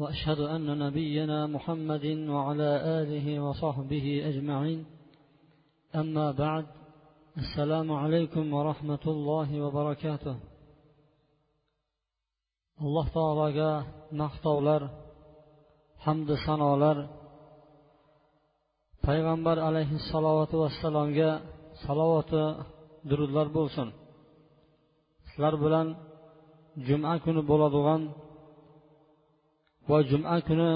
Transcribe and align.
واشهد 0.00 0.40
ان 0.40 0.78
نبينا 0.84 1.38
محمد 1.46 2.06
وعلى 2.34 2.70
اله 3.00 3.26
وصحبه 3.46 4.06
اجمعين 4.30 4.80
اما 6.00 6.26
بعد 6.42 6.66
السلام 7.42 7.88
عليكم 8.02 8.44
ورحمه 8.56 9.04
الله 9.14 9.48
وبركاته 9.64 10.36
alloh 12.84 13.06
taologa 13.16 13.70
maqtovlar 14.20 14.82
hamdu 16.04 16.34
sanolar 16.46 16.96
payg'ambar 19.06 19.56
alayhissalotu 19.68 20.54
vassalomga 20.62 21.30
salovati 21.84 22.44
durudlar 23.10 23.46
bo'lsin 23.56 23.88
sizlar 25.28 25.54
bilan 25.64 25.86
juma 26.86 27.14
kuni 27.24 27.42
bo'ladigan 27.50 28.02
va 29.89 29.97
juma 30.09 30.37
kuni 30.47 30.71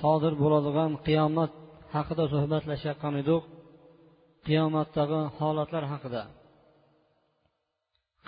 sodir 0.00 0.32
bo'ladigan 0.42 0.90
qiyomat 1.06 1.52
haqida 1.94 2.24
suhbatlashayotgan 2.32 3.14
edik. 3.22 3.42
Qiyomatdagi 4.46 5.20
holatlar 5.38 5.84
haqida. 5.92 6.22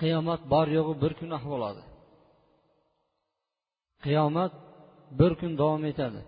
Qiyomat 0.01 0.41
bor 0.53 0.67
yo'g'i 0.77 0.95
bir 1.03 1.12
kunda 1.19 1.36
ah 1.41 1.45
bo'ladi. 1.53 1.83
Qiyomat 4.05 4.53
bir 5.19 5.33
kun 5.41 5.53
davom 5.61 5.83
etadi. 5.91 6.20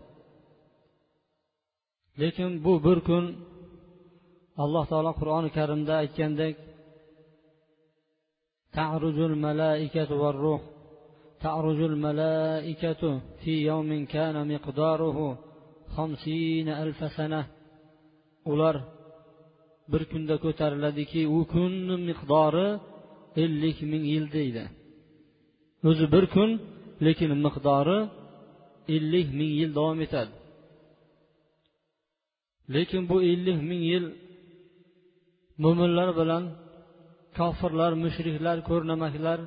Lekin 2.20 2.51
bu 2.64 2.73
bir 2.86 2.98
kun 3.08 3.25
alloh 4.62 4.84
taolo 4.91 5.12
qur'oni 5.20 5.51
karimda 5.58 5.95
aytgandek 6.03 6.55
ta'rujul 8.77 9.34
malaikat 9.47 10.11
va 10.20 10.30
ruh 10.42 10.61
تعرج 11.45 11.80
الملائكة 11.92 13.03
في 13.42 13.53
يوم 13.70 14.06
كان 14.06 14.36
مقداره 14.53 15.17
خمسين 15.95 16.67
ألف 16.84 17.00
سنة 17.17 17.42
ular 18.52 18.76
bir 19.92 20.03
kunda 20.12 20.36
ko'tariladiki 20.44 21.22
u 21.38 21.39
kunni 21.53 21.95
miqdori 22.09 22.67
ellik 23.44 23.78
ming 23.92 24.03
yil 24.14 24.26
deydi 24.36 24.64
o'zi 25.89 26.06
bir 26.14 26.26
kun 26.36 26.50
lekin 27.06 27.31
miqdori 27.45 28.00
ellik 28.95 29.28
ming 29.39 29.52
yil 29.59 29.72
davom 29.78 30.00
etadi 30.06 30.34
lekin 32.76 33.02
bu 33.09 33.17
ellik 33.31 33.59
ming 33.70 33.81
yil 33.92 34.06
mo'minlar 35.64 36.09
bilan 36.20 36.44
kofirlar 37.38 37.92
mushriklar 38.03 38.58
ko'rnamaklar 38.70 39.39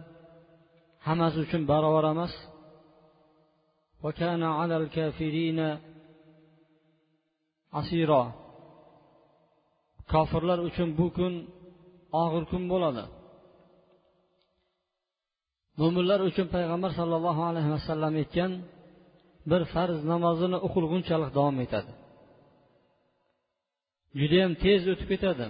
hammasi 1.07 1.37
uchun 1.45 1.61
barobar 1.71 2.05
emas. 2.13 2.33
Kofirlar 10.13 10.59
uchun 10.69 10.89
bu 10.99 11.07
kun 11.17 11.33
og'ir 12.23 12.43
kun 12.51 12.63
bo'ladi. 12.71 13.03
Mo'minlar 15.79 16.19
uchun 16.29 16.47
payg'ambar 16.55 16.91
sollallohu 16.99 17.41
alayhi 17.49 17.71
vasallam 17.75 18.13
aytgan 18.21 18.51
bir 19.51 19.61
farz 19.73 19.99
namozini 20.11 20.57
o'qilgunchalik 20.67 21.29
davom 21.37 21.57
etadi. 21.65 21.91
Judayam 24.19 24.53
tez 24.63 24.81
o'tib 24.91 25.07
ketadi. 25.13 25.45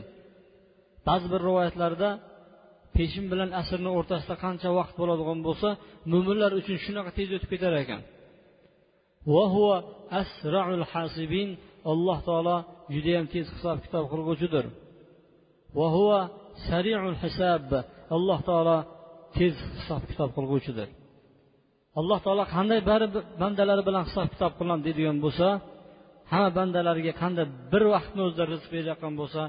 Ba'zi 1.07 1.27
bir 1.33 1.41
rivoyatlarda 1.47 2.09
peshin 2.95 3.25
bilan 3.31 3.49
asrni 3.61 3.89
o'rtasida 3.97 4.35
qancha 4.43 4.69
vaqt 4.79 4.95
bo'ladigan 5.01 5.39
bo'lsa 5.47 5.69
mo'minlar 6.11 6.51
uchun 6.59 6.77
shunaqa 6.85 7.11
tez 7.17 7.29
o'tib 7.35 7.49
ketar 7.53 7.73
ekan. 7.83 8.01
Alloh 11.91 12.19
taolo 12.27 12.57
judayam 12.93 13.25
tez 13.33 13.45
hisob 13.55 13.77
kitob 13.85 14.05
qilguvchidir. 14.11 14.65
Alloh 18.15 18.39
taolo 18.47 18.77
tez 19.37 19.55
hisob 19.77 20.01
kitob 20.09 20.29
qilguvchidir. 20.37 20.89
Alloh 21.99 22.19
taolo 22.25 22.43
qanday 22.55 22.79
bari 22.89 23.05
bandalari 23.41 23.83
bilan 23.89 24.03
hisob 24.09 24.27
kitob 24.33 24.51
qilaman 24.57 24.79
deydigan 24.85 25.17
bo'lsa 25.25 25.47
hamma 26.31 26.49
bandalariga 26.59 27.13
qanday 27.21 27.45
bir 27.71 27.83
vaqtni 27.93 28.21
o'zida 28.27 28.43
rizq 28.53 28.67
berayotgan 28.75 29.13
bo'lsa 29.21 29.41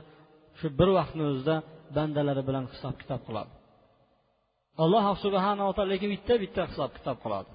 shu 0.59 0.67
bir 0.79 0.89
vaqtni 0.99 1.23
o'zida 1.31 1.57
bandalari 1.97 2.43
bilan 2.49 2.65
hisob 2.73 2.95
kitob 3.03 3.21
qiladi. 3.27 3.53
Alloh 4.83 5.05
subhanava 5.25 5.73
taolo 5.77 5.91
lekin 5.95 6.11
bitta 6.15 6.35
bitta 6.45 6.63
hisob 6.71 6.91
kitob 6.99 7.19
qiladi. 7.25 7.51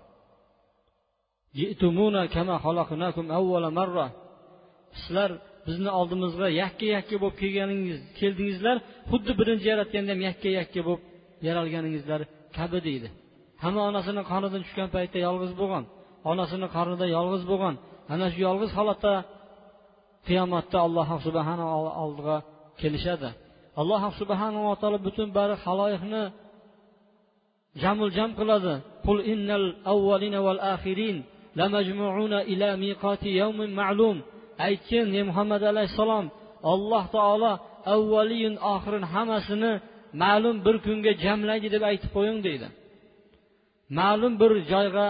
Sizlar 4.99 5.31
bizni 5.67 5.89
oldimizga 5.99 6.47
yakka 6.61 6.85
yakka 6.95 7.15
bo'lib 7.21 7.37
kelganingiz 7.41 7.99
keldingizlar 8.19 8.77
xuddi 9.09 9.31
birinchi 9.39 9.65
yaratganda 9.73 10.11
ham 10.13 10.21
yakka 10.29 10.49
yakka 10.59 10.81
bo'lib 10.87 11.03
yaralganingizlar 11.47 12.21
kabi 12.57 12.79
deydi. 12.87 13.07
Hamma 13.63 13.81
onasini 13.89 14.21
qonidan 14.31 14.61
tushgan 14.65 14.89
paytda 14.95 15.17
yolg'iz 15.27 15.53
bo'lgan 15.61 15.83
onasini 16.31 16.67
qornida 16.75 17.05
yolg'iz 17.17 17.43
bo'lgan 17.51 17.75
ana 18.13 18.25
shu 18.31 18.39
yolg'iz 18.47 18.71
holatda 18.79 19.13
qiyomatda 20.27 20.77
alloh 20.87 21.07
subhanaa 21.25 21.69
oldiga 22.03 22.35
kelishadi. 22.81 23.29
Alloh 23.81 24.03
subhanava 24.19 24.73
taolo 24.81 24.97
butun 25.07 25.27
bari 25.37 25.55
haloyiqni 25.63 26.23
jamul 27.81 28.11
jam 28.17 28.29
qiladi. 28.39 28.73
Qul 29.05 29.19
innal 29.33 29.67
avvalina 29.93 30.39
val 30.47 30.61
axirin 30.73 31.17
lamajmuuna 31.59 32.39
ila 32.53 32.69
miqati 32.83 33.29
yawmin 33.41 33.71
ma'lum. 33.81 34.17
Aytgin 34.67 35.07
ey 35.17 35.23
muhammad 35.29 35.61
alayhissalom 35.71 36.25
alloh 36.73 37.03
taolo 37.17 37.51
avvalin 37.95 38.53
oxirin 38.73 39.05
hammasini 39.13 39.73
ma'lum 40.23 40.55
bir 40.65 40.75
kunga 40.85 41.11
jamlaydi 41.23 41.67
deb 41.75 41.83
aytib 41.89 42.09
qo'ying 42.17 42.39
deydi. 42.47 42.67
Ma'lum 43.99 44.33
bir 44.41 44.51
joyga 44.71 45.07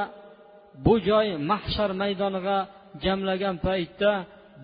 bu 0.86 0.94
joy 1.10 1.28
mahshar 1.52 1.92
maydoniga 2.02 2.58
jamlagan 3.04 3.56
paytda 3.66 4.12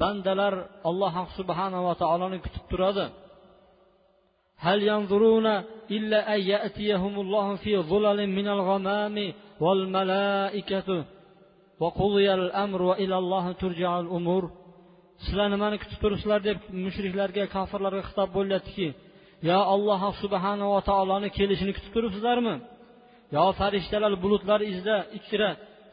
bandalar 0.01 0.53
alloh 0.89 1.15
subhanava 1.37 1.91
taoloni 2.01 2.37
kutib 2.45 2.65
turadi. 2.71 3.05
هل 4.66 4.82
ينظرون 4.82 5.46
إلا 5.90 6.34
أن 6.34 6.40
يأتيهم 6.40 7.20
الله 7.20 7.56
في 7.56 7.72
ظلل 7.78 8.18
من 8.38 8.48
الغمام 8.48 9.16
والملائكة 9.60 11.04
وقضي 11.80 12.34
الأمر 12.34 12.82
وإلى 12.82 13.18
الله 13.18 13.52
ترجع 13.52 14.00
الأمور 14.00 14.44
sizlar 15.26 15.48
nimani 15.54 15.76
kutib 15.82 15.98
turibsizlar 16.02 16.40
deb 16.48 16.58
mushriklarga 16.84 17.44
kofirlarga 17.54 18.02
xitob 18.08 18.28
bo'lyaptiki 18.36 18.88
yo 19.48 19.58
alloh 19.74 20.02
subhanava 20.22 20.78
taoloni 20.88 21.28
kelishini 21.38 21.72
kutib 21.76 21.92
turibsizlarmi 21.96 22.54
yo 23.36 23.44
farishtalar 23.60 24.12
bulutlar 24.24 24.60
izida 24.72 24.96
ichra 25.18 25.48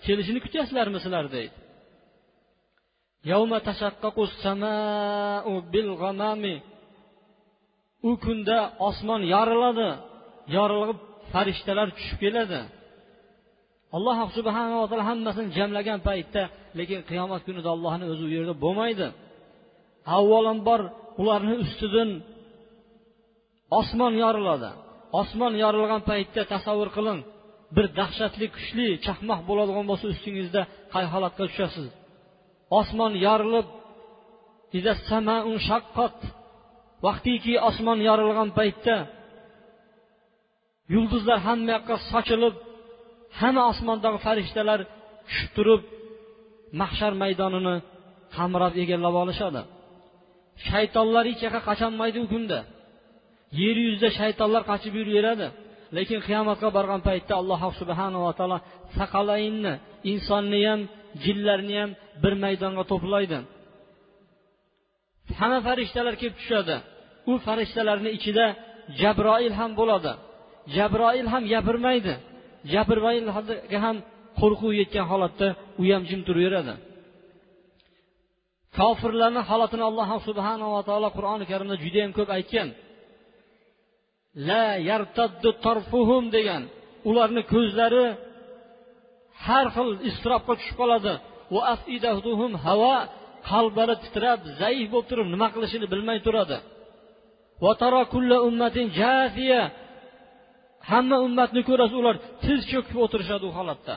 kelishini 0.05 0.39
kutyapsizlarmi 0.45 0.97
sizlar 1.05 1.25
deydi 1.35 1.55
u 8.08 8.10
kunda 8.24 8.58
osmon 8.88 9.22
yoriladi 9.34 9.88
yorilib 10.56 10.98
farishtalar 11.32 11.88
tushib 11.96 12.18
keladi. 12.24 12.60
Alloh 13.96 14.18
subhanava 14.36 14.84
taolo 14.90 15.04
hammasini 15.10 15.48
jamlagan 15.58 16.00
paytda 16.08 16.42
lekin 16.78 17.00
qiyomat 17.10 17.40
kunida 17.46 17.68
allohni 17.74 18.04
o'zi 18.12 18.22
u 18.28 18.30
yerda 18.36 18.54
bo'lmaydi. 18.64 19.06
Avvalambor 20.16 20.80
ularni 21.20 21.56
ustidan 21.64 22.10
osmon 23.80 24.12
yoriladi. 24.24 24.70
Osmon 25.20 25.52
yorilgan 25.62 26.02
paytda 26.10 26.42
tasavvur 26.52 26.90
qiling 26.96 27.20
bir 27.76 27.86
dahshatli 27.98 28.46
kuchli 28.56 28.86
chaqmoq 29.06 29.40
bo'ladigan 29.48 29.84
bo'lsa 29.90 30.06
ustingizda 30.14 30.62
qay 30.92 31.04
holatga 31.12 31.44
tushasiz? 31.50 31.86
Osmon 32.80 33.12
yorilib 33.26 33.66
vaqtiki 37.06 37.54
osmon 37.68 37.98
yorilgan 38.08 38.50
paytda 38.58 38.96
yulduzlar 40.94 41.38
hamma 41.46 41.70
yoqqa 41.76 41.96
sochilib 42.10 42.54
hamma 43.40 43.62
osmondagi 43.72 44.18
farishtalar 44.26 44.80
tushib 45.26 45.50
turib 45.56 45.82
mahshar 46.80 47.12
maydonini 47.22 47.76
qamrab 48.36 48.74
egallab 48.82 49.14
olishadi. 49.22 49.62
Shaytonlar 50.68 51.24
hech 51.30 51.42
yoqqa 51.46 51.60
qocholmaydi 51.68 52.18
u 52.24 52.26
kunda? 52.32 52.58
Yer 53.60 53.76
yuzida 53.86 54.08
shaytonlar 54.18 54.62
qochib 54.70 54.94
yuraveradi. 55.00 55.46
Lekin 55.96 56.20
qiyomatga 56.26 56.68
borgan 56.76 57.00
paytda 57.08 57.34
alloh 57.40 57.60
subhanava 57.80 58.30
taolo 58.38 58.58
saqalayinni 58.98 59.72
insonni 60.12 60.60
ham 60.68 60.80
jinlarni 61.24 61.74
ham 61.80 61.90
bir 62.22 62.34
maydonga 62.44 62.84
to'playdi. 62.92 63.38
Hamma 65.38 65.58
farishtalar 65.68 66.14
kelib 66.20 66.36
tushadi. 66.40 66.76
U 67.30 67.32
farishtalarni 67.44 68.10
ichida 68.18 68.46
jabroil 69.00 69.54
ham 69.60 69.70
bo'ladi. 69.80 70.12
Jabroil 70.76 71.26
ham 71.32 71.42
gapirmaydi. 71.52 72.14
Jabroilga 72.72 73.78
ham 73.84 73.96
qo'rquv 74.40 74.72
yetgan 74.80 75.06
holatda 75.12 75.48
u 75.80 75.82
ham 75.92 76.02
jim 76.10 76.20
turaveradi. 76.28 76.74
Kofirlarni 78.78 79.42
holatini 79.50 79.84
alloh 79.90 80.08
subhanava 80.28 80.80
taolo 80.88 81.08
qur'oni 81.16 81.44
karimda 81.50 81.76
judayam 81.84 82.12
ko'p 82.18 82.30
aytgan. 82.38 82.68
La 84.48 84.64
yartaddu 84.90 85.50
tarfuhum 85.64 86.24
degan. 86.36 86.62
Ularni 87.10 87.42
ko'zlari 87.52 88.04
har 89.46 89.66
xil 89.74 89.88
iztirobga 90.08 90.52
tushib 90.58 90.76
qoladi. 90.82 91.12
Havo 92.66 92.94
qalblari 93.50 93.94
titrab 94.04 94.40
zaif 94.60 94.86
bo'lib 94.92 95.06
turib 95.10 95.26
nima 95.34 95.48
qilishini 95.54 95.86
bilmay 95.92 96.18
turadi. 96.26 96.56
Hamma 100.90 101.16
ummatni 101.26 101.62
ko'rasiz 101.68 101.96
ular 102.02 102.16
tiz 102.44 102.60
cho'kib 102.70 102.96
o'tirishadi 103.04 103.44
u 103.50 103.52
holatda. 103.58 103.94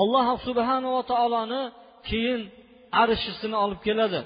Alloh 0.00 0.26
subhanava 0.46 1.02
taoloni 1.12 1.62
keyin 2.08 2.40
arishisini 3.02 3.56
olib 3.64 3.80
keladi. 3.86 4.20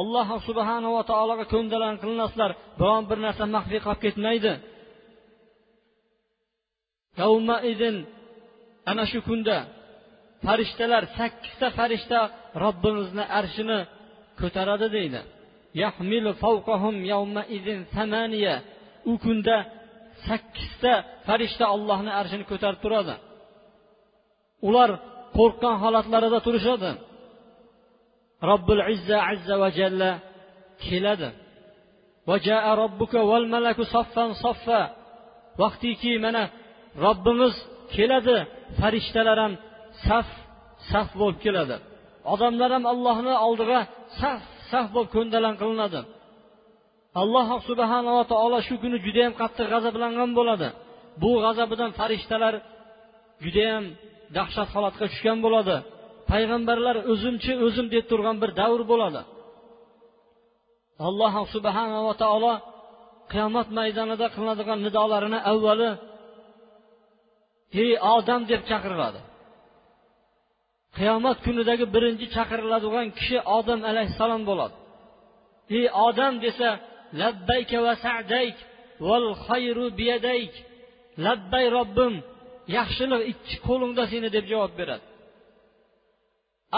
Alloh 0.00 0.28
subhanava 0.48 1.02
taologa 1.10 1.44
ko'ndalang 1.54 1.96
qilinasizlar 2.02 2.50
biron 2.80 3.02
bir 3.10 3.18
narsa 3.26 3.44
maxfiy 3.56 3.80
qolib 3.86 4.00
ketmaydi. 4.06 4.52
Ana 8.90 9.04
shu 9.10 9.18
kunda 9.28 9.56
farishtalar 10.44 11.02
sakkizta 11.18 11.66
farishta 11.78 12.20
robbimizni 12.62 13.24
arshini 13.38 13.78
ko'taradi 14.40 14.86
deydi. 14.96 15.20
U 19.10 19.14
kunda 19.24 19.56
sakkizta 20.26 20.92
farishta 21.26 21.64
ollohni 21.74 22.12
arshini 22.20 22.44
ko'tarib 22.50 22.80
turadi. 22.84 23.14
Ular 24.68 24.90
qo'rqqan 25.38 25.74
holatlarida 25.82 26.38
turishadi. 26.46 26.90
Robbil 28.50 28.80
izza 28.94 29.16
azza 29.30 29.54
va 29.62 29.68
jalla 29.78 30.10
keladi. 30.86 31.28
Vaqtiki 35.60 36.12
mana 36.24 36.42
robbimiz 37.04 37.54
keladi 37.94 38.36
farishtalar 38.80 39.38
ham 39.44 39.52
saf 40.06 40.28
saf 40.90 41.08
bo'lib 41.20 41.38
keladi. 41.44 41.76
Odamlar 42.32 42.70
ham 42.76 42.84
allohni 42.92 43.34
oldiga 43.46 43.80
saf 44.20 44.40
saf 44.70 44.86
bo'lib 44.94 45.10
ko'ndalang 45.16 45.56
qilinadi. 45.62 46.00
Alloh 47.22 47.48
subhanava 47.68 48.22
taolo 48.32 48.58
shu 48.66 48.74
kuni 48.82 48.98
judayam 49.06 49.32
qattiq 49.40 49.66
g'azablangan 49.72 50.30
bo'ladi. 50.38 50.68
Bu 51.22 51.30
g'azabidan 51.44 51.90
farishtalar 51.98 52.54
judayam 53.44 53.84
dahshat 54.36 54.68
holatga 54.74 55.06
tushgan 55.12 55.38
bo'ladi. 55.46 55.76
Payg'ambarlar 56.30 56.96
o'zimchi 57.12 57.52
o'zim 57.66 57.86
deb 57.94 58.04
turgan 58.10 58.36
bir 58.42 58.50
davr 58.60 58.80
bo'ladi. 58.92 59.20
Alloh 61.08 61.34
subhanava 61.54 62.12
taolo 62.22 62.52
qiyomat 63.32 63.68
maydonida 63.78 64.26
qilinadigan 64.34 64.78
nidolarini 64.86 65.38
avvali 65.52 65.90
ey 67.82 67.90
odam! 68.16 68.40
deb 68.50 68.62
chaqiradi. 68.70 69.20
Qiyomat 70.98 71.38
kunidagi 71.46 71.86
birinchi 71.94 72.26
chaqiriladigan 72.36 73.06
kishi 73.18 73.38
odam 73.58 73.80
alayhissalom 73.90 74.42
bo'ladi. 74.50 74.76
Ey 75.78 75.86
odam 76.06 76.34
desa 76.44 76.68
labbayka 77.20 77.78
va 77.86 77.94
sadayk 78.06 78.56
val 79.08 79.26
xayru 79.46 79.86
biyadayk 79.98 80.52
labbay 81.26 81.66
robbim 81.76 82.14
yaxshilik 82.76 83.22
ikki 83.32 83.56
qo'lingda 83.66 84.02
seni 84.12 84.28
deb 84.36 84.44
javob 84.52 84.72
beradi. 84.80 85.06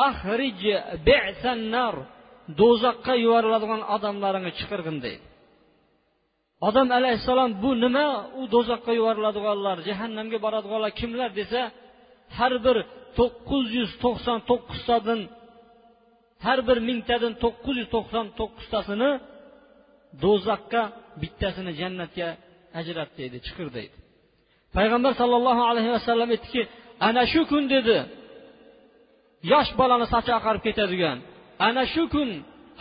Ahrij 0.09 0.61
nar 1.75 1.95
do'zaxqa 2.61 3.15
yuboriladigan 3.25 3.83
odamlaringni 3.95 4.53
chiqirgin 4.59 4.99
deydi. 5.05 5.25
Odam 6.69 6.89
alayhissalom 6.99 7.51
bu 7.63 7.71
nima? 7.85 8.09
U 8.41 8.43
do'zaxqa 8.55 8.93
yuboriladiganlar 8.99 9.77
jahannamga 9.89 10.39
boradiganlar 10.45 10.93
kimlar 11.01 11.31
desa 11.41 11.61
har 12.39 12.53
bir 12.67 12.77
to'qqiz 13.19 13.67
yuz 13.79 13.91
to'qson 14.05 14.39
to'qqiztadan 14.51 15.21
har 16.47 16.59
bir 16.69 16.79
mingtadan 16.89 17.35
to'qqiz 17.45 17.75
yuz 17.81 17.89
to'qson 17.97 18.27
to'qqiztasini 18.39 19.11
do'zaxga 20.25 20.83
bittasini 21.23 21.73
jannatga 21.81 22.29
ajrat 22.81 23.11
deydi 23.19 23.39
chiqir 23.47 23.69
deydi. 23.77 23.97
Payg'ambar 24.77 25.13
sollallohu 25.21 25.63
alayhi 25.71 25.91
vasallam 25.97 26.29
aytdiki 26.35 26.63
ana 27.09 27.23
shu 27.33 27.43
kun 27.51 27.65
dedi. 27.75 27.97
Yosh 29.53 29.71
bolani 29.81 30.07
sochi 30.15 30.33
oqarib 30.39 30.63
ketadigan. 30.67 31.19
Ana 31.69 31.85
shu 31.95 32.03
kun 32.15 32.29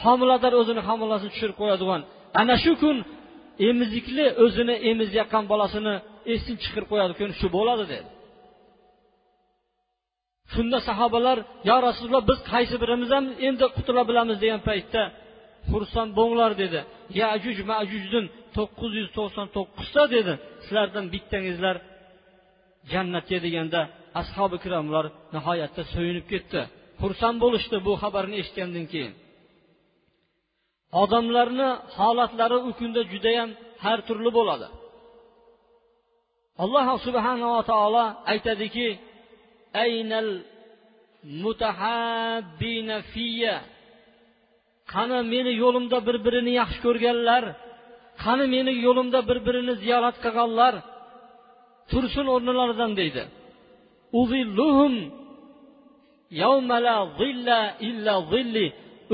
homilador 0.04 0.54
o'zini 0.62 0.82
homilasini 0.88 1.32
tushirib 1.34 1.58
qo'yadigan. 1.62 2.02
Ana 2.42 2.56
shu 2.64 2.74
kun 2.82 2.98
emizikli 3.70 4.26
o'zini 4.44 4.76
emizayotgan 4.90 5.44
bolasini 5.52 5.96
esdan 6.34 6.56
chiqirib 6.64 6.88
qo'yadigan 6.92 7.18
kun 7.22 7.32
shu 7.40 7.48
bo'ladi 7.58 7.86
dedi. 7.94 8.08
Shunda 10.54 10.78
sahobalar 10.90 11.38
yo 11.70 11.76
rasululloh 11.88 12.24
biz 12.32 12.40
qaysi 12.52 12.76
birimiz 12.84 13.10
ham 13.16 13.26
endi 13.48 13.66
qutula 13.76 14.04
bilamiz? 14.10 14.38
degan 14.44 14.62
paytda 14.70 15.02
xursand 15.72 16.12
bo'linglar 16.20 16.52
dedi. 16.64 16.80
Yajuj 17.22 17.58
majujdan 17.72 18.26
to'qqiz 18.56 18.92
yuz 19.00 19.10
to'qson 19.18 19.48
to'qqizta 19.56 20.04
dedi. 20.16 20.34
Sizlardan 20.66 21.06
bittangizlar 21.14 21.76
jannatga 22.92 23.38
deganda 23.46 23.82
ashobi 24.22 24.56
ikromlar 24.60 25.06
nihoyatda 25.36 25.82
so'yinib 25.94 26.26
ketdi. 26.34 26.62
Xursand 27.02 27.38
bo'lishdi 27.44 27.78
bu 27.88 27.94
xabarni 28.04 28.36
eshitgandan 28.42 28.86
keyin. 28.94 29.14
Odamlarni 31.04 31.70
holatlari 31.98 32.58
u 32.68 32.70
kunda 32.80 33.02
judayam 33.14 33.50
har 33.84 34.00
turli 34.08 34.32
bo'ladi. 34.38 34.68
Alloh 36.64 36.88
subhanava 37.06 37.62
taolo 37.72 38.06
aytadiki 38.32 38.88
aynal 39.84 40.30
mutahabbina 41.44 42.98
fiyya. 43.12 43.56
Qani 44.92 45.20
meni 45.34 45.52
yo'limda 45.64 45.98
bir 46.08 46.18
birini 46.26 46.52
yaxshi 46.62 46.80
ko'rganlar 46.86 47.44
qani 48.24 48.46
meni 48.56 48.74
yo'limda 48.86 49.20
bir 49.30 49.38
birini 49.48 49.74
ziyorat 49.84 50.16
qilganlar 50.24 50.74
tursin 51.90 52.26
o'rnilaridan 52.34 52.92
deydi. 53.00 53.24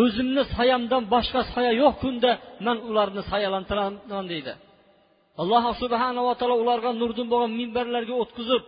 O'zimni 0.03 0.43
soyamdan 0.55 1.03
boshqa 1.13 1.41
soya 1.53 1.71
yo'q 1.83 1.95
kunda 2.03 2.31
man 2.65 2.77
ularni 2.89 3.21
soyalantiraman 3.31 4.25
deydi. 4.33 4.53
Alloh 5.41 5.63
subhanava 5.81 6.33
taolo 6.39 6.55
ularga 6.63 6.91
nurdin 7.01 7.27
bo'lgan 7.31 7.51
minbarlarga 7.59 8.13
o'tkazib 8.23 8.63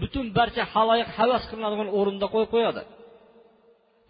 butun 0.00 0.26
barcha 0.38 0.62
haloyiq 0.74 1.08
havas 1.18 1.42
qilinadigan 1.50 1.88
o'rinda 1.98 2.26
qo'yib 2.34 2.50
qo'yadi. 2.54 2.82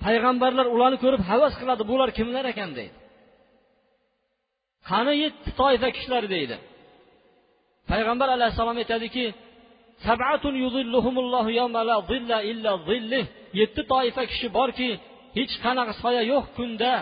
Payg'ambarlar 0.05 0.67
ularni 0.75 0.99
ko'rib 1.05 1.23
havas 1.31 1.55
qiladi 1.61 1.83
bular 1.91 2.09
kimlar 2.19 2.45
ekan 2.53 2.71
deydi. 2.79 2.97
Qani 4.89 5.13
yetti 5.25 5.51
toifa 5.61 5.89
kishilar 5.97 6.25
deydi. 6.35 6.57
Payg'ambar 7.91 8.29
alayhissalom 8.37 8.77
aytadiki 8.83 9.25
yetti 13.61 13.83
toifa 13.93 14.23
kishi 14.31 14.49
borki 14.59 14.89
hech 15.37 15.55
qanaqa 15.65 15.93
soya 16.03 16.23
yo'q 16.33 16.47
kunda 16.59 16.93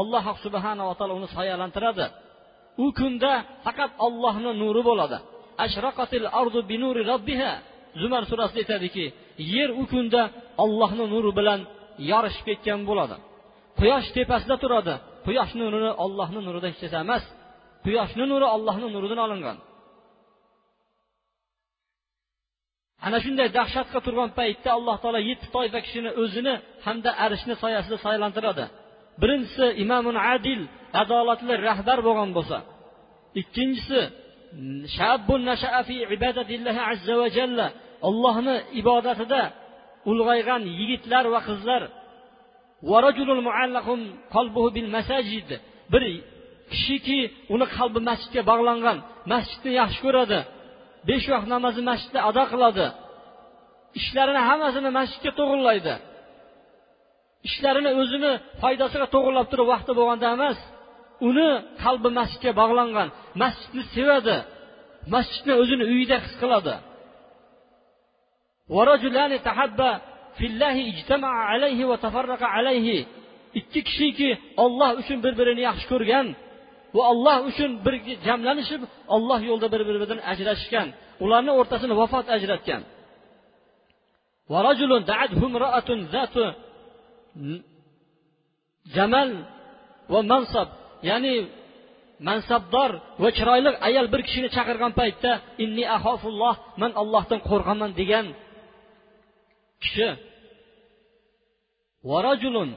alloh 0.00 0.24
subhanava 0.44 0.92
taolo 0.98 1.14
uni 1.20 1.28
soyalantiradi. 1.36 2.06
U 2.84 2.86
kunda 2.98 3.32
faqat 3.64 3.90
ollohni 4.06 4.50
nuri 4.62 4.82
bo'ladi. 4.88 5.18
Zumar 8.00 8.22
surasida 8.30 8.58
aytadiki 8.62 9.04
yer 9.54 9.70
u 9.80 9.82
kunda 9.92 10.22
ollohni 10.64 11.04
nuri 11.14 11.30
bilan 11.38 11.60
yorishib 12.10 12.44
ketgan 12.48 12.80
bo'ladi. 12.88 13.16
Quyosh 13.78 14.08
tepasida 14.16 14.56
turadi. 14.62 14.94
Quyosh 15.26 15.52
nuri 15.60 15.90
ollohni 16.04 16.40
nuridan 16.46 16.70
hech 16.72 16.80
narsa 16.84 16.98
emas. 17.06 17.24
Quyoshni 17.84 18.24
nuri 18.32 18.46
ollohni 18.56 18.88
nuridan 18.94 19.20
olingan. 19.26 19.56
Ana 23.06 23.18
shunday 23.24 23.48
dahshatga 23.58 23.98
turgan 24.06 24.30
paytda 24.38 24.70
alloh 24.78 24.96
taolo 25.02 25.20
yetti 25.30 25.46
toifa 25.56 25.78
kishini 25.86 26.10
o'zini 26.22 26.54
hamda 26.86 27.10
arishni 27.24 27.54
soyasida 27.62 27.96
saylantiradi. 28.06 28.64
Birinchisi 29.22 29.66
imomun 29.84 30.16
adil 30.34 30.60
adolatli 31.02 31.54
rahbar 31.68 31.98
bo'lgan 32.06 32.30
bo'lsa. 32.36 32.58
Ikkinchisi 33.40 34.00
ollohni 38.08 38.56
ibodatida 38.80 39.42
ulg'aygan 40.10 40.62
yigitlar 40.78 41.24
va 41.34 41.40
qizlar 41.48 41.82
bir 45.92 46.02
kishiki 46.72 47.18
uni 47.54 47.66
qalbi 47.76 48.00
masjidga 48.10 48.42
bog'langan 48.50 48.96
masjidni 49.32 49.72
yaxshi 49.80 50.00
ko'radi 50.06 50.38
besh 51.08 51.26
vaqt 51.32 51.48
namozni 51.54 51.82
masjidda 51.90 52.18
ado 52.28 52.42
qiladi 52.52 52.86
ishlarini 54.00 54.42
hammasini 54.48 54.90
masjidga 54.98 55.30
to'g'irlaydi 55.38 55.94
ishlarini 57.48 57.90
o'zini 58.00 58.32
foydasiga 58.62 59.06
to'g'irlab 59.14 59.46
turib 59.52 59.66
vaqti 59.72 59.92
bo'lganda 59.98 60.26
emas 60.36 60.58
uni 61.28 61.50
qalbi 61.84 62.08
masjidga 62.18 62.52
bog'langan 62.60 63.08
masjidni 63.42 63.82
sevadi 63.96 64.36
masjidni 65.14 65.54
o'zini 65.62 65.84
uyida 65.92 66.16
his 66.24 66.34
qiladi. 66.42 66.74
Ikki 73.60 73.80
kishiki 73.88 74.30
olloh 74.64 74.90
uchun 75.00 75.18
bir 75.24 75.32
birini 75.40 75.62
yaxshi 75.68 75.86
ko'rgan 75.92 76.26
va 76.96 77.02
olloh 77.12 77.38
uchun 77.50 77.70
bir 77.84 77.94
jamlanishib 78.26 78.82
olloh 79.14 79.40
yo'lida 79.48 79.68
bir 79.74 79.82
biridan 79.88 80.20
ajrashishgan 80.32 80.88
ularni 81.24 81.52
o'rtasini 81.60 81.94
vafot 82.00 82.26
ajratgan 82.36 82.82
jamal 88.96 89.30
va 90.12 90.20
mansab 90.32 90.68
ya'ni 91.10 91.34
mansabdor 92.28 92.90
va 93.22 93.28
chiroyli 93.36 93.70
ayol 93.88 94.06
bir 94.12 94.20
kishini 94.26 94.48
chaqirgan 94.56 94.92
paytda 95.00 95.32
inni 95.64 95.84
ahofulloh 95.96 96.54
man 96.82 96.92
allohdan 97.02 97.40
qo'rqaman 97.50 97.90
degan 98.00 98.26
kishi. 99.84 100.08
Varajulun 102.10 102.70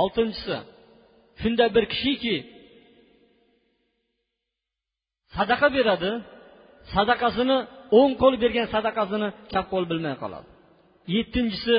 oltinchisi. 0.00 0.56
Shunday 1.40 1.68
bir 1.76 1.84
kishiki. 1.92 2.36
Sadaqa 5.36 5.68
beradi. 5.76 6.10
Sadaqasini 6.94 7.58
o'ng 7.98 8.12
qo'l 8.22 8.34
bergan 8.42 8.66
sadaqasini 8.74 9.28
chap 9.52 9.66
qo'l 9.72 9.84
bilmay 9.90 10.14
qoladi. 10.22 10.48
Yettinchisi. 11.14 11.76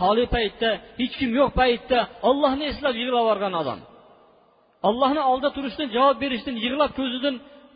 Xoli 0.00 0.24
paytda 0.34 0.70
hech 1.00 1.14
kim 1.20 1.30
yo'q 1.40 1.50
paytda 1.60 1.98
ollohni 2.28 2.64
eslab 2.72 2.94
yig'lab 3.00 3.22
yuborgan 3.22 3.54
odam. 3.62 3.80
Ollohni 4.88 5.22
oldida 5.30 5.50
turishdan 5.56 5.88
javob 5.96 6.16
berishdan 6.22 6.56
yig'lab 6.64 6.90
ko'zidan 6.98 7.34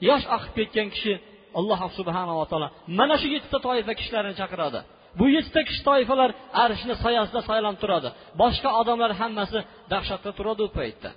yosh 0.09 0.25
oqib 0.37 0.52
ketgan 0.59 0.88
kishi 0.95 1.12
alloh 1.59 1.80
subhanava 1.99 2.45
taolo 2.50 2.69
mana 2.99 3.14
shu 3.21 3.28
yettita 3.35 3.59
toifa 3.66 3.92
kishilarni 3.99 4.35
chaqiradi. 4.40 4.80
Bu 5.19 5.25
yettita 5.37 5.61
kishi 5.69 5.83
toifalar 5.88 6.30
arshni 6.64 6.95
soyasida 7.04 7.40
saylanib 7.49 7.78
turadi 7.83 8.09
boshqa 8.42 8.71
odamlar 8.80 9.11
hammasi 9.21 9.59
dahshatda 9.92 10.30
turadi 10.38 10.62
u 10.69 10.71
paytda. 10.78 11.11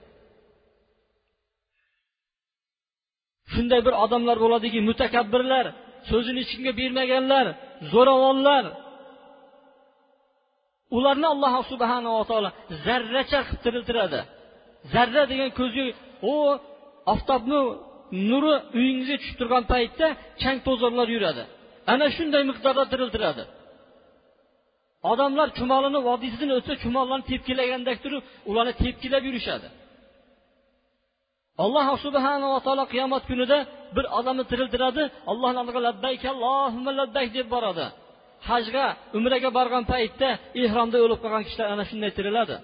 Shunday 3.54 3.82
bir 3.88 3.94
odamlar 4.06 4.38
bo'ladiki 4.44 4.80
mutakabbirlar 4.90 5.66
so'zini 6.10 6.40
hech 6.42 6.52
kimga 6.54 6.74
bermaganlar 6.82 7.46
zo'ravonlar. 7.94 8.66
Ularni 10.98 11.28
alloh 11.34 11.54
subhanava 11.72 12.24
taolo 12.30 12.50
zarracha 12.86 13.40
qilib 13.48 13.62
tiriltiradi. 13.66 14.20
Zarra 14.94 15.24
degan 15.32 15.50
ko'zga 15.60 15.86
u 16.32 16.36
oftobni 17.14 17.60
nuri 18.30 18.54
uyingizga 18.78 19.16
tushib 19.22 19.38
turgan 19.42 19.64
paytda 19.74 20.08
chang 20.42 20.58
to'zonlar 20.68 21.08
yuradi. 21.16 21.44
Ana 21.94 22.08
shunday 22.16 22.44
miqdorda 22.50 22.84
tiriltiradi. 22.92 23.44
Odamlar 25.12 25.48
chumolini 25.58 26.00
vodiysidan 26.10 26.52
o'tsa 26.58 26.74
chumollarni 26.84 27.26
tepkilagandek 27.32 27.98
turib 28.04 28.22
ularni 28.50 28.74
tepkilab 28.84 29.24
yurishadi. 29.30 29.68
Alloh 31.64 31.88
subhanava 32.06 32.60
taolo 32.66 32.86
qiyomat 32.94 33.24
kunida 33.30 33.58
bir 33.96 34.06
odamni 34.20 34.46
tiriltiradi 34.52 35.04
alloh 35.32 35.52
oldiga 35.62 35.82
labbayk 35.88 36.22
allohimma 36.34 36.92
labbayk 37.02 37.30
deb 37.38 37.48
boradi. 37.56 37.86
Hajga 38.50 38.86
umraga 39.18 39.50
borgan 39.58 39.84
paytda 39.94 40.30
ehromda 40.64 40.98
o'lib 41.06 41.20
qolgan 41.24 41.44
kishilar 41.48 41.68
ana 41.74 41.84
shunday 41.90 42.12
tiriladi. 42.18 42.56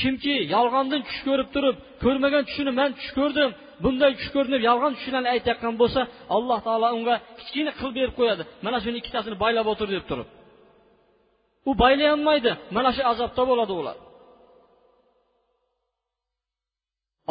Kimki 0.00 0.34
yolg'ondan 0.54 1.00
tush 1.08 1.20
ko'rib 1.28 1.48
turib 1.54 1.76
ko'rmagan 2.04 2.42
tushini 2.48 2.72
man 2.80 2.90
tush 2.98 3.10
ko'rdim 3.18 3.50
bunday 3.84 4.12
tush 4.18 4.30
ko'rdim 4.34 4.52
deb 4.56 4.62
yolg'on 4.70 4.92
tushlarni 4.98 5.28
aytayotgan 5.34 5.74
bo'lsa 5.82 6.00
alloh 6.36 6.58
taolo 6.66 6.88
unga 6.96 7.14
kichkina 7.38 7.72
qil 7.80 7.90
berib 7.98 8.14
qo'yadi. 8.20 8.42
Mana 8.64 8.78
shuni 8.84 8.96
ikkitasini 9.00 9.36
baylab 9.44 9.66
o'tir 9.72 9.88
deb 9.96 10.04
turib. 10.10 10.28
U 11.68 11.70
baylayolmaydi 11.82 12.50
mana 12.76 12.90
shu 12.96 13.02
azobda 13.12 13.42
bo'ladi 13.50 13.72
ular. 13.80 13.96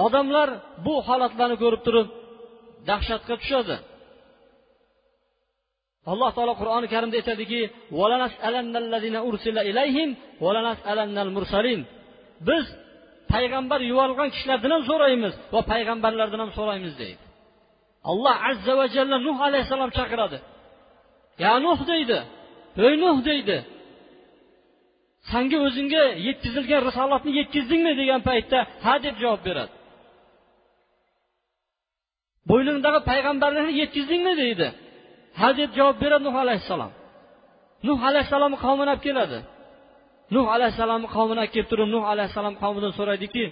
Odamlar 0.05 0.49
bu 0.85 0.95
holatlarni 1.07 1.57
ko'rib 1.63 1.81
turib 1.87 2.07
dahshatga 2.89 3.35
tushadi. 3.41 3.75
Alloh 6.11 6.29
taolo 6.35 6.53
qur'oni 6.61 6.87
karimda 6.93 7.15
aytadiki 7.21 7.61
biz 12.47 12.65
payg'ambar 13.33 13.79
yuborilgan 13.91 14.29
kishilardan 14.33 14.71
ham 14.75 14.83
so'raymiz 14.89 15.33
va 15.53 15.61
payg'ambarlardan 15.71 16.39
ham 16.43 16.51
so'raymiz 16.57 16.93
deydi. 17.01 17.23
Alloh 18.11 18.35
azza 18.49 18.73
va 18.79 18.85
jalla 18.95 19.17
nuh 19.27 19.37
alayhissalom 19.47 19.91
chaqiradi. 19.97 20.37
Ya 21.43 21.53
nuh 21.65 21.79
deydi 21.91 22.19
ey 22.85 22.93
nuh 23.03 23.17
deydi 23.29 23.57
sanga 25.31 25.57
o'zingga 25.67 26.03
yetkazilgan 26.27 26.81
risolatni 26.87 27.31
yetkazdingmi? 27.39 27.91
degan 28.01 28.21
paytda 28.29 28.59
ha 28.85 28.93
deb 29.05 29.15
javob 29.23 29.41
beradi. 29.47 29.73
Bo'yningdagi 32.49 32.99
payg'ambarlarni 33.11 33.73
yetkazdingmi? 33.81 34.33
deydi. 34.43 34.67
Ha 35.39 35.49
deb 35.59 35.69
javob 35.77 35.97
beradi 36.03 36.23
nuh 36.27 36.35
alayhissalom. 36.43 36.91
Nuh 37.87 37.99
alayhissalomni 38.09 38.57
qavmini 38.65 38.89
olib 38.93 39.03
keladi. 39.07 39.39
Nuh 40.35 40.45
alayhissalomni 40.55 41.07
qavmini 41.15 41.39
olib 41.43 41.51
kelib 41.55 41.67
turib 41.71 41.89
nuh 41.95 42.03
alayhissalom 42.11 42.55
qavmidan 42.63 42.93
so'raydiki 42.99 43.45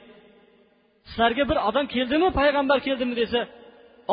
sizlarga 1.10 1.44
bir 1.50 1.58
odam 1.70 1.86
keldimi 1.96 2.29
payg'ambar 2.39 2.79
keldimi 2.88 3.15
desa 3.22 3.41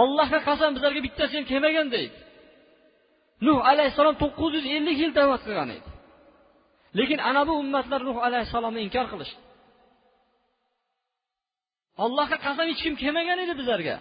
ollohga 0.02 0.38
qasam 0.49 0.71
bizlarga 0.76 1.00
bittasi 1.07 1.35
ham 1.38 1.45
kelmagan 1.52 1.87
deydi. 1.95 2.16
Nuh 3.47 3.59
alayhissalom 3.71 4.16
to'qqiz 4.23 4.52
yuz 4.57 4.66
ellik 4.76 4.97
yil 5.02 5.12
da'vat 5.19 5.42
qilgan 5.47 5.71
edi. 5.76 5.88
Lekin 6.99 7.19
ana 7.31 7.42
bu 7.49 7.52
ummatlar 7.62 8.00
nuh 8.09 8.16
alayhissalomni 8.26 8.81
inkor 8.87 9.07
qilishdi. 9.12 9.40
Allohga 12.04 12.37
qasam 12.47 12.66
hech 12.71 12.81
kim 12.85 12.95
kelmagan 13.02 13.38
edi 13.45 13.54
bizlarga. 13.61 13.97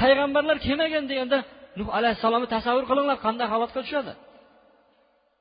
Payg'ambarlar 0.00 0.56
kelmagan 0.66 1.04
deganda 1.10 1.38
nuh 1.78 1.88
alayhissalomni 1.98 2.48
tasavvur 2.54 2.84
qilinglar 2.90 3.16
qanday 3.26 3.46
holatga 3.52 3.80
tushadi? 3.86 4.12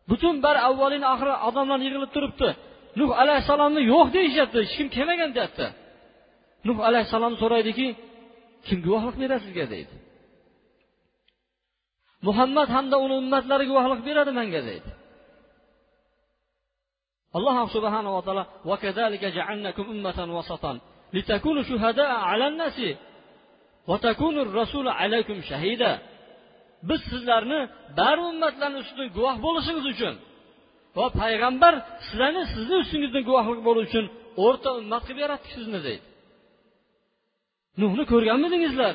Butun 0.10 0.36
bar 0.46 0.56
avvalin 0.70 1.04
oxiri 1.14 1.34
odamlar 1.48 1.80
yig'ilib 1.86 2.12
turibdi. 2.16 2.50
Nuh 3.00 3.12
alayhissalomni 3.22 3.82
yo'q 3.94 4.08
deyishyapti 4.18 4.58
hech 4.64 4.74
kim 4.78 4.88
kelmagan 4.96 5.32
deyapti 5.38 5.68
nuh 6.68 6.78
alayhissalom 6.88 7.34
so'raydiki 7.42 7.88
kim 8.68 8.80
guvohlik 8.86 9.16
beradi 9.22 9.44
sizga 9.46 9.66
deydi. 9.74 9.96
Muhammad 12.28 12.68
hamda 12.76 12.96
uni 13.06 13.16
ummatlari 13.22 13.66
guvohlik 13.72 14.02
beradi 14.08 14.32
manga 14.40 14.62
deydi. 14.70 14.92
Alloh 17.38 17.58
subhanava 17.76 18.20
taolo 18.28 18.44
litakunu 21.16 21.62
shuhadaa 21.70 22.16
ala 22.32 22.48
nnasi 22.54 22.90
va 23.90 23.96
takunu 24.08 24.42
rasulu 24.60 24.90
alaykum 25.02 25.38
shahida. 25.50 25.92
Biz 26.90 27.02
sizlarni 27.12 27.60
bari 28.00 28.22
ummatlarni 28.32 28.78
ustidan 28.84 29.08
guvoh 29.18 29.36
bo'lishingiz 29.46 29.86
uchun 29.94 30.16
va 30.98 31.06
payg'ambar 31.22 31.74
sizlarni 32.06 32.44
sizni 32.54 32.76
ustingizdan 32.84 33.24
guvohlik 33.30 33.62
bo'lishi 33.68 33.88
uchun 33.92 34.06
o'rta 34.46 34.70
ummat 34.80 35.02
qilib 35.08 35.20
yaratdik 35.26 35.52
sizni 35.58 35.80
deydi. 35.88 36.06
Nuhni 37.82 38.04
ko'rganmidingizlar? 38.14 38.94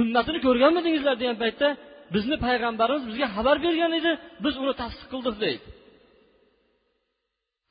Ummatini 0.00 0.40
ko'rganmidingizlar 0.46 1.14
degan 1.22 1.36
paytda 1.44 1.68
bizni 2.14 2.36
payg'ambarimiz 2.46 3.04
bizga 3.10 3.26
xabar 3.36 3.56
bergan 3.66 3.92
edi 4.00 4.12
biz 4.44 4.54
uni 4.62 4.74
tasdiq 4.82 5.08
qildik 5.12 5.36
deydi. 5.44 5.66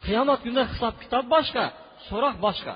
Qiyomat 0.05 0.39
kunida 0.43 0.63
hisob 0.71 0.95
kitob 1.03 1.25
boshqa 1.35 1.65
so'roq 2.07 2.35
boshqa. 2.45 2.75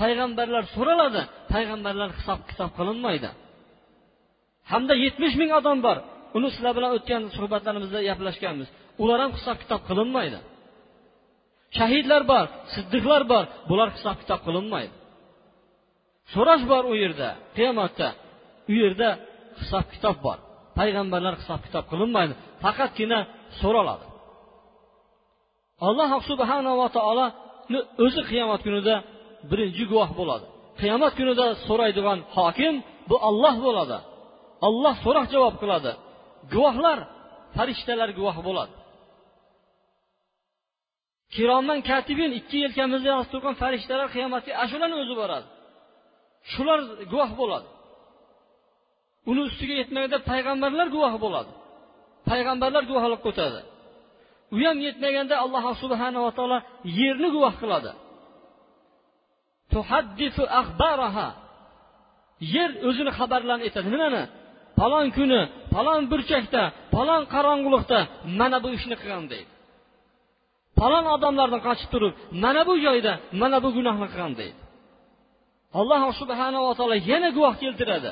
Payg'ambarlar 0.00 0.64
so'raladi 0.74 1.22
payg'ambarlar 1.52 2.10
hisob 2.18 2.40
kitob 2.50 2.70
qilinmaydi. 2.78 3.30
Hamda 4.70 4.94
yetmish 5.04 5.34
ming 5.40 5.50
odam 5.58 5.78
bor. 5.86 5.98
Uni 6.36 6.48
sizlar 6.54 6.72
bilan 6.78 6.90
o'tgan 6.96 7.22
suhbatlarimizda 7.36 7.98
gaplashganmiz. 8.08 8.68
Ular 9.02 9.18
ham 9.22 9.32
hisob 9.36 9.56
kitob 9.62 9.82
qilinmaydi. 9.88 10.38
Shahidlar 11.76 12.22
bor 12.32 12.46
siddiqlar 12.74 13.22
bor 13.32 13.44
bular 13.70 13.88
hisob 13.96 14.16
kitob 14.22 14.40
qilinmaydi. 14.46 14.94
So'rash 16.32 16.64
bor 16.72 16.82
u 16.92 16.94
yerda 17.02 17.28
qiyomatda 17.56 18.08
u 18.70 18.72
yerda 18.82 19.08
hisob 19.60 19.86
kitob 19.94 20.16
bor. 20.26 20.38
Payg'ambarlar 20.78 21.34
hisob 21.40 21.60
kitob 21.66 21.84
qilinmaydi 21.92 22.34
faqatgina 22.64 23.20
so'raladi. 23.60 24.06
Alloh 25.86 26.10
subhanava 26.30 26.86
taoloni 26.96 27.80
o'zi 28.04 28.22
qiyomat 28.30 28.60
kunida 28.66 28.94
birinchi 29.50 29.84
guvoh 29.90 30.10
bo'ladi. 30.20 30.46
Qiyomat 30.80 31.12
kunida 31.18 31.46
so'raydigan 31.66 32.18
hokim 32.36 32.74
bu 33.08 33.16
olloh 33.28 33.54
bo'ladi. 33.66 33.98
Olloh 34.68 34.94
so'roq 35.04 35.26
javob 35.34 35.54
qiladi. 35.62 35.92
Guvohlar 36.52 36.98
farishtalar 37.56 38.10
guvoh 38.18 38.38
bo'ladi. 38.48 38.74
Kiromdan 41.34 41.80
katibin 41.90 42.30
ikki 42.40 42.56
yelkamizda 42.64 43.08
yozib 43.14 43.30
turgan 43.32 43.54
farishtalar 43.62 44.08
qiyomatga 44.14 44.52
ana 44.60 44.68
shularni 44.72 44.96
o'zi 45.02 45.14
boradi. 45.22 45.46
Shular 46.52 46.78
guvoh 47.12 47.30
bo'ladi. 47.40 47.68
Uni 49.30 49.42
ustiga 49.48 49.74
yetmaganda 49.82 50.18
payg'ambarlar 50.30 50.86
guvoh 50.96 51.14
bo'ladi. 51.24 51.52
Payg'ambarlar 52.30 52.82
guvohlik 52.90 53.22
o'tadi 53.30 53.60
u 54.54 54.56
ham 54.64 54.78
yetmaganda 54.86 55.34
alloh 55.44 55.64
subhanava 55.82 56.30
taolo 56.38 56.58
yerni 57.00 57.28
guvoh 57.36 57.54
qiladi. 57.62 57.90
Yer 62.54 62.70
o'zini 62.88 63.12
xabarlarini 63.18 63.64
aytadi. 63.68 63.88
Nimani? 63.94 64.22
Falon 64.78 65.06
kuni 65.16 65.40
palon 65.76 66.02
burchakda 66.12 66.62
palon 66.94 67.22
qorong'ulikda 67.34 68.00
mana 68.40 68.58
bu 68.64 68.68
ishni 68.76 68.96
qilgan 69.00 69.24
deydi. 69.32 69.50
Palon 70.80 71.06
odamlardan 71.14 71.60
qochib 71.68 71.88
turib 71.94 72.14
mana 72.44 72.62
bu 72.68 72.74
joyda 72.84 73.12
mana 73.40 73.58
bu 73.64 73.68
gunohni 73.76 74.06
qilgan 74.12 74.32
deydi. 74.40 74.60
Alloh 75.80 76.02
subhanava 76.20 76.72
taolo 76.78 76.96
yana 77.10 77.28
guvoh 77.36 77.54
keltiradi. 77.62 78.10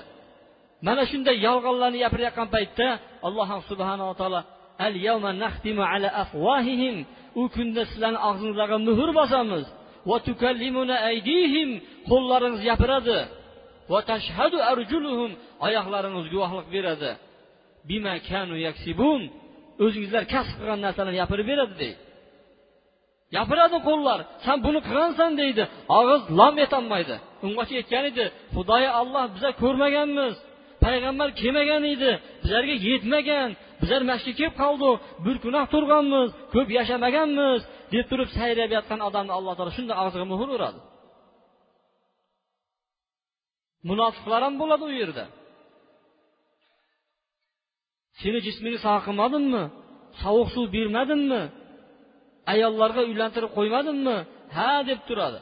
Mana 0.87 1.03
shunday 1.11 1.37
yolg'onlarni 1.47 1.99
gapirayotgan 2.05 2.49
paytda 2.55 2.89
alloh 3.27 3.51
subhanava 3.71 4.15
taolo 4.21 4.41
al 4.87 4.95
yawma 5.07 5.31
naxtimu 5.45 5.83
ala 5.93 6.09
afwahihim 6.23 6.97
u 7.41 7.43
kunda 7.55 7.83
sizlarni 7.91 8.21
og'zingizlarga 8.29 8.79
muhr 8.89 9.09
bosamiz. 9.21 9.65
Va 10.09 10.17
tukallimuna 10.29 10.97
aydihim 11.11 11.69
qo'llaringiz 12.11 12.63
gapiradi. 12.69 13.19
Va 13.93 14.01
tashhadu 14.11 14.59
arjuluhum 14.73 15.31
oyoqlaringiz 15.67 16.27
guvohlik 16.33 16.69
beradi. 16.77 17.11
Bima 17.89 18.15
kanu 18.29 18.57
yaksibun. 18.67 19.21
O'zingizlar 19.85 20.25
kasb 20.35 20.55
qilgan 20.59 20.81
narsalarni 20.87 21.19
gapirib 21.23 21.47
beradi 21.53 21.75
deydi 21.83 22.05
gapiradi 23.37 23.79
qo'llar 23.89 24.19
san 24.45 24.59
buni 24.67 24.81
qilgansan 24.87 25.33
deydi 25.41 25.65
og'iz 25.99 26.23
lom 26.39 26.55
etolmaydi 26.65 27.17
ungacha 27.47 27.75
aytgan 27.81 28.05
edi 28.11 28.25
xudoyi 28.55 28.91
olloh 29.01 29.25
biza 29.35 29.51
ko'rmaganmiz 29.63 30.35
payg'ambar 30.85 31.29
kelmagan 31.41 31.83
edi 31.95 32.11
bizlarga 32.43 32.75
yetmagan 32.89 33.49
bizlar 33.81 34.03
mashga 34.11 34.33
kelib 34.39 34.55
qoldik 34.63 34.97
bir 35.25 35.37
gunoh 35.45 35.65
turganmiz 35.75 36.29
ko'p 36.55 36.69
yashamaganmiz 36.79 37.61
deb 37.93 38.05
turib 38.11 38.29
sayrab 38.39 38.71
yotgan 38.77 39.01
odamni 39.09 39.33
alloh 39.39 39.53
taolo 39.57 39.73
shunday 39.79 39.97
og'ziga 40.03 40.27
muhr 40.33 40.49
uradi 40.57 40.81
munofiqlar 43.91 44.41
ham 44.47 44.55
bo'ladi 44.61 44.85
u 44.91 44.93
yerda 45.01 45.25
seni 48.21 48.39
jismingni 48.47 48.81
sog' 48.87 49.03
qilmadimmi 49.07 49.63
sovuq 50.23 50.49
suv 50.55 50.67
bermadimmi? 50.77 51.43
Ayollarga 52.53 53.03
uylantirib 53.11 53.51
qo'ymadimmi? 53.59 54.17
Ha 54.57 54.71
deb 54.89 55.01
turadi. 55.09 55.41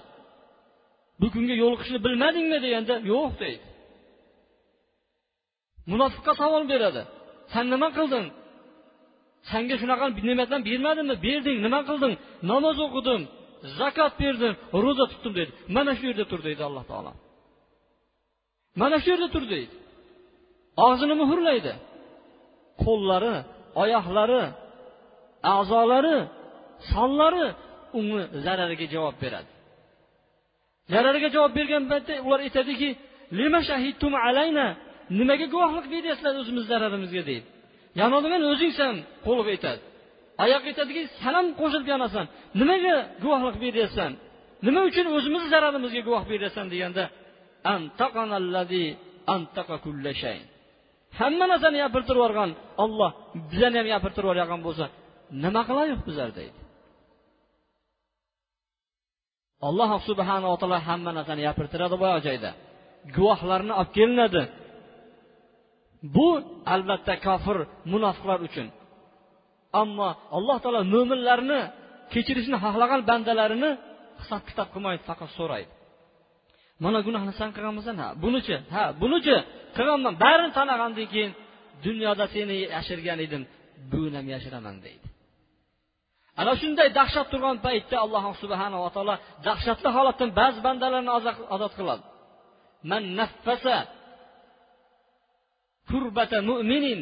Bu 1.20 1.26
kunga 1.35 1.54
yo'liqishni 1.62 1.98
bilmadingmi 2.06 2.58
deganda 2.64 2.94
yo'q 3.12 3.30
deydi. 3.42 3.66
Munofiqqa 5.90 6.32
savol 6.42 6.64
beradi. 6.72 7.02
San 7.52 7.64
nima 7.72 7.88
qilding? 7.98 8.26
Sanga 9.50 9.74
shunaqa 9.82 10.06
ne'matlar 10.28 10.61
bermadimmi? 10.70 11.14
Berding. 11.26 11.58
Nima 11.66 11.80
qilding? 11.88 12.14
Namoz 12.50 12.78
o'qidim 12.87 13.22
zakot 13.80 14.12
berdim 14.22 14.52
ro'za 14.85 15.04
tutdim 15.12 15.32
deydi. 15.38 15.52
Mana 15.76 15.92
shu 15.98 16.04
yerda 16.11 16.24
tur 16.30 16.40
deydi 16.46 16.62
alloh 16.68 16.85
taolo. 16.90 17.12
Mana 18.80 18.96
shu 19.02 19.08
yerda 19.12 19.28
tur 19.35 19.44
deydi. 19.52 19.74
Og'zini 20.87 21.14
muhrlaydi. 21.22 21.72
Qo'llari 22.85 23.35
oyoqlari 23.83 24.42
a'zolari 25.55 26.16
sonlari 26.92 27.47
uni 27.99 28.21
zarariga 28.45 28.87
javob 28.95 29.16
beradi. 29.23 29.51
Zarariga 30.92 31.29
javob 31.35 31.53
bergan 31.59 31.85
paytda 31.90 32.12
ular 32.27 32.40
aytadiki 32.47 32.88
alayna? 34.29 34.66
Nimaga 35.18 35.47
guvohlik 35.55 35.87
beryapsizlar 35.95 36.35
o'zimiz 36.42 36.64
zararimizga? 36.73 37.23
deydi. 37.31 37.49
Yonadigan 38.01 38.42
o'zingsan 38.53 38.95
qo'lib 39.27 39.47
aytadi. 39.55 39.81
Oyoq 40.45 40.62
aytadiki 40.71 41.03
san 41.21 41.35
ham 41.38 41.47
qo'shilib 41.61 41.88
yonasan 41.92 42.27
nimaga 42.61 42.95
guvohlik 43.25 43.57
beryapsan? 43.64 44.12
Nima 44.66 44.81
uchun 44.90 45.07
o'zimizni 45.16 45.49
zararimizga 45.55 46.01
guvoh 46.09 46.25
beryapsan? 46.33 46.66
deganda 46.75 47.05
hamma 51.18 51.44
narsani 51.53 51.79
gapirtirib 51.85 52.18
yuborgan 52.20 52.51
olloh 52.85 53.11
bizani 53.51 53.77
ham 53.81 53.87
gapirtirib 53.94 54.29
yuborgan 54.29 54.61
bo'lsa 54.66 54.85
nima 55.42 55.62
qilaylik 55.68 56.01
bizlar 56.09 56.31
deydi. 56.38 56.59
Alloh 59.68 59.90
subhanava 60.09 60.57
taolo 60.61 60.79
hamma 60.88 61.11
narsani 61.18 61.42
gapirtiradi 61.48 61.96
boyagi 62.03 62.22
joyda. 62.29 62.51
Guvohlarni 63.16 63.72
olib 63.81 63.90
kelinadi. 63.96 64.42
Bu 66.16 66.29
albatta 66.75 67.14
kofir 67.27 67.57
munofiqlar 67.92 68.38
uchun. 68.48 68.66
Ammo 69.83 70.09
alloh 70.37 70.57
taolo 70.64 70.81
mo'minlarni 70.94 71.61
kechirishni 72.12 72.57
xohlagan 72.64 73.01
bandalarini 73.11 73.70
hisob 74.20 74.42
kitob 74.48 74.68
qilmaydi 74.75 75.03
faqat 75.09 75.31
so'raydi. 75.38 75.72
Mana 76.85 76.99
gunohni 77.07 77.33
san 77.40 77.51
qilganmisan? 77.57 77.97
Ha 78.03 78.09
bunichi. 78.23 78.57
Ha 78.75 78.85
bunichi. 79.03 79.37
Qilganman. 79.77 80.14
Barini 80.25 80.51
tanagandan 80.59 81.07
keyin 81.12 81.33
dunyoda 81.87 82.25
seni 82.35 82.57
yashirgan 82.77 83.18
edim 83.27 83.42
bugun 83.90 84.14
ham 84.18 84.27
yashiraman 84.35 84.77
deydi. 84.85 85.07
Ana 86.40 86.53
shunday 86.61 86.88
dahshat 86.99 87.27
turgan 87.33 87.57
paytda 87.66 87.97
alloh 88.05 88.25
subhanava 88.42 88.88
taolo 88.95 89.14
dahshatli 89.47 89.88
holatdan 89.97 90.31
ba'zi 90.40 90.59
bandalarni 90.66 91.11
ozod 91.55 91.73
qiladi. 91.79 92.05
Man 92.90 93.03
naffasa 93.21 93.77
kurbata 95.90 96.38
mu'minin 96.51 97.01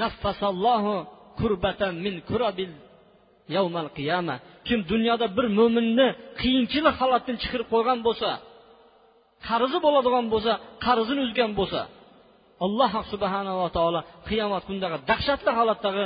naffasallohu 0.00 0.94
kurbatan 1.40 1.92
min 2.04 2.14
kurabil 2.28 2.72
yawmal 3.56 3.88
qiyama. 3.98 4.36
Kim 4.66 4.80
dunyoda 4.92 5.26
bir 5.36 5.46
mo'minni 5.58 6.08
qiyinchilik 6.40 6.94
holatdan 7.02 7.36
chiqarib 7.42 7.68
qo'ygan 7.74 7.98
bo'lsa 8.06 8.30
qarzi 9.48 9.78
bo'ladigan 9.86 10.26
bo'lsa 10.32 10.52
qarzini 10.84 11.20
uzgan 11.26 11.52
bo'lsa 11.60 11.80
alloh 12.66 12.92
subhanava 13.12 13.66
taolo 13.76 14.00
qiyomat 14.28 14.62
kunidagi 14.68 14.96
dahshatli 15.10 15.50
holatdagi 15.58 16.04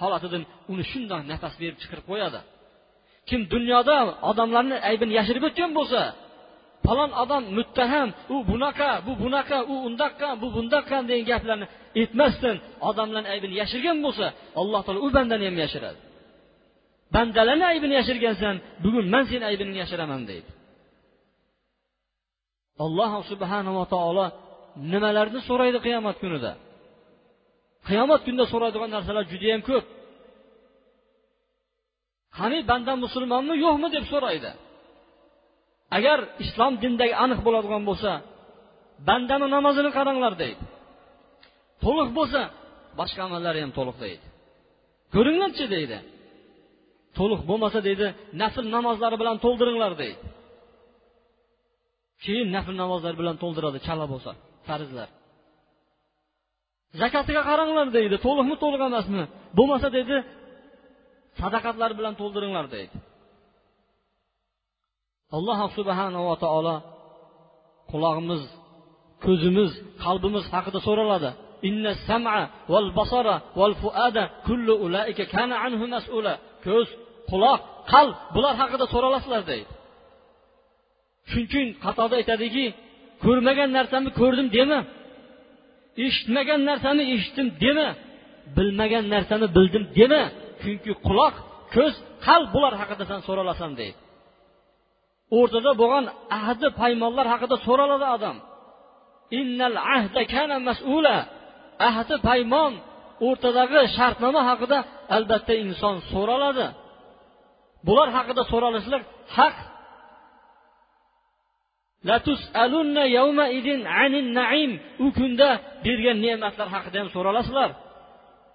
holatidan 0.00 0.42
uni 0.72 0.84
shundoq 0.90 1.20
nafas 1.32 1.54
berib 1.60 1.78
chiqarib 1.82 2.06
qo'yadi. 2.10 2.40
Kim 3.28 3.40
dunyoda 3.54 3.96
odamlarni 4.30 4.76
aybini 4.90 5.12
yashirib 5.18 5.44
o'tgan 5.48 5.70
bo'lsa 5.78 6.00
falon 6.86 7.10
odam 7.22 7.42
muttaham 7.58 8.08
u 8.34 8.36
bunaqa 8.50 8.90
bu 9.06 9.12
bunaqa 9.22 9.58
u 9.72 9.74
undaqa 9.88 10.28
bu 10.42 10.48
bundaqa 10.56 10.96
degan 11.10 11.24
gaplarni 11.30 11.66
aytmasdan 12.00 12.56
odamlarni 12.88 13.28
aybini 13.34 13.54
yashirgan 13.62 13.98
bo'lsa 14.04 14.26
alloh 14.60 14.80
taolo 14.84 15.00
u 15.06 15.08
bandani 15.16 15.44
ham 15.48 15.56
yashiradi. 15.64 16.00
Bandalarni 17.14 17.64
aybini 17.72 17.94
yashirgansan 18.00 18.54
bugun 18.84 19.06
man 19.14 19.24
seni 19.30 19.44
aybingni 19.50 19.78
yashiraman 19.84 20.22
deydi. 20.30 20.50
Alloh 22.84 23.12
subhanava 23.30 23.84
taolo 23.94 24.26
nimalarni 24.92 25.40
so'raydi 25.48 25.78
qiyomat 25.86 26.16
kunida? 26.22 26.52
Qiyomat 27.88 28.20
kunida 28.26 28.44
so'raydigan 28.52 28.90
narsalar 28.96 29.24
judayam 29.32 29.62
ko'p. 29.68 29.84
Qani 32.38 32.58
banda 32.70 32.92
musulmonmi 33.04 33.54
yo'qmi 33.64 33.88
deb 33.96 34.04
so'raydi. 34.12 34.50
Agar 35.96 36.18
islom 36.44 36.72
dindagi 36.82 37.14
aniq 37.24 37.40
bo'ladigan 37.46 37.82
bo'lsa 37.90 38.12
bandani 39.08 39.46
namozini 39.56 39.90
qaranglar 39.98 40.32
deydi. 40.42 40.62
To'liq 41.84 42.08
bo'lsa 42.18 42.40
boshqa 42.98 43.20
amallari 43.28 43.58
ham 43.64 43.72
to'liq 43.78 43.96
deydi. 44.04 44.26
Ko'ringlarchi 45.14 45.64
deydi. 45.74 45.98
To'liq 47.18 47.40
bo'lmasa 47.50 47.78
deydi 47.88 48.06
nafl 48.42 48.66
namozlari 48.76 49.16
bilan 49.22 49.36
to'ldiringlar 49.44 49.92
deydi. 50.02 50.20
Keyin 52.24 52.48
nafl 52.56 52.74
namozlar 52.82 53.14
bilan 53.20 53.36
to'ldiradi 53.42 53.78
chala 53.86 54.04
bo'lsa 54.12 54.30
farzlar. 54.68 55.08
Zakatiga 57.00 57.42
qaranglar 57.50 57.86
deydi 57.96 58.16
to'liqmi 58.26 58.56
to'liq 58.62 58.82
emasmi? 58.90 59.22
Bo'lmasa 59.58 59.88
deydi 59.96 60.16
sadaqatlar 61.40 61.90
bilan 61.98 62.14
to'ldiringlar 62.20 62.66
deydi. 62.76 62.96
Alloh 65.36 65.58
subhanava 65.76 66.34
taolo 66.44 66.76
qulog'imiz 67.92 68.42
ko'zimiz 69.24 69.70
qalbimiz 70.04 70.44
haqida 70.54 70.80
so'raladi. 70.88 71.30
Ko'z 76.66 76.88
quloq 77.30 77.60
qalb 77.92 78.14
bular 78.34 78.54
haqida 78.62 78.84
so'ralasizlar 78.94 79.42
deydi. 79.52 79.71
Shuning 81.30 81.46
uchun 81.48 81.66
xatoda 81.84 82.14
aytadiki 82.20 82.64
ko'rmagan 83.24 83.70
narsamni 83.76 84.10
ko'rdim 84.20 84.48
dema. 84.56 84.80
Eshitmagan 86.06 86.60
narsani 86.70 87.02
eshitdim 87.14 87.48
dema. 87.64 87.88
Bilmagan 88.56 89.04
narsani 89.14 89.46
bildim 89.56 89.84
dema. 89.98 90.22
Chunki 90.62 90.92
quloq 91.06 91.34
ko'z 91.74 91.94
qalb 92.26 92.48
bular 92.54 92.74
haqida 92.80 93.04
san 93.10 93.20
so'ralasan 93.26 93.72
deydi. 93.80 93.98
O'rtada 95.38 95.70
bo'lgan 95.80 96.04
ahdi 96.38 96.68
paymonlar 96.80 97.26
haqida 97.32 97.56
so'raladi 97.66 98.06
odam 98.16 98.36
innal 99.40 99.76
ahda 99.96 100.22
kana 100.34 100.56
mas'ula. 100.68 101.16
Ahdi 101.88 102.16
paymon 102.28 102.72
o'rtadagi 103.28 103.80
shartnoma 103.96 104.42
haqida 104.50 104.78
albatta 105.16 105.54
inson 105.64 105.96
so'raladi. 106.12 106.66
Bular 107.86 108.08
haqida 108.16 108.42
so'ralishlik 108.52 109.02
haq 109.36 109.56
u 115.04 115.06
kunda 115.18 115.50
bergan 115.84 116.18
ne'matlar 116.26 116.68
haqida 116.74 116.96
ham 117.00 117.08
so'ralasizlar. 117.14 117.70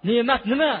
Ne'mat 0.08 0.42
nima? 0.52 0.72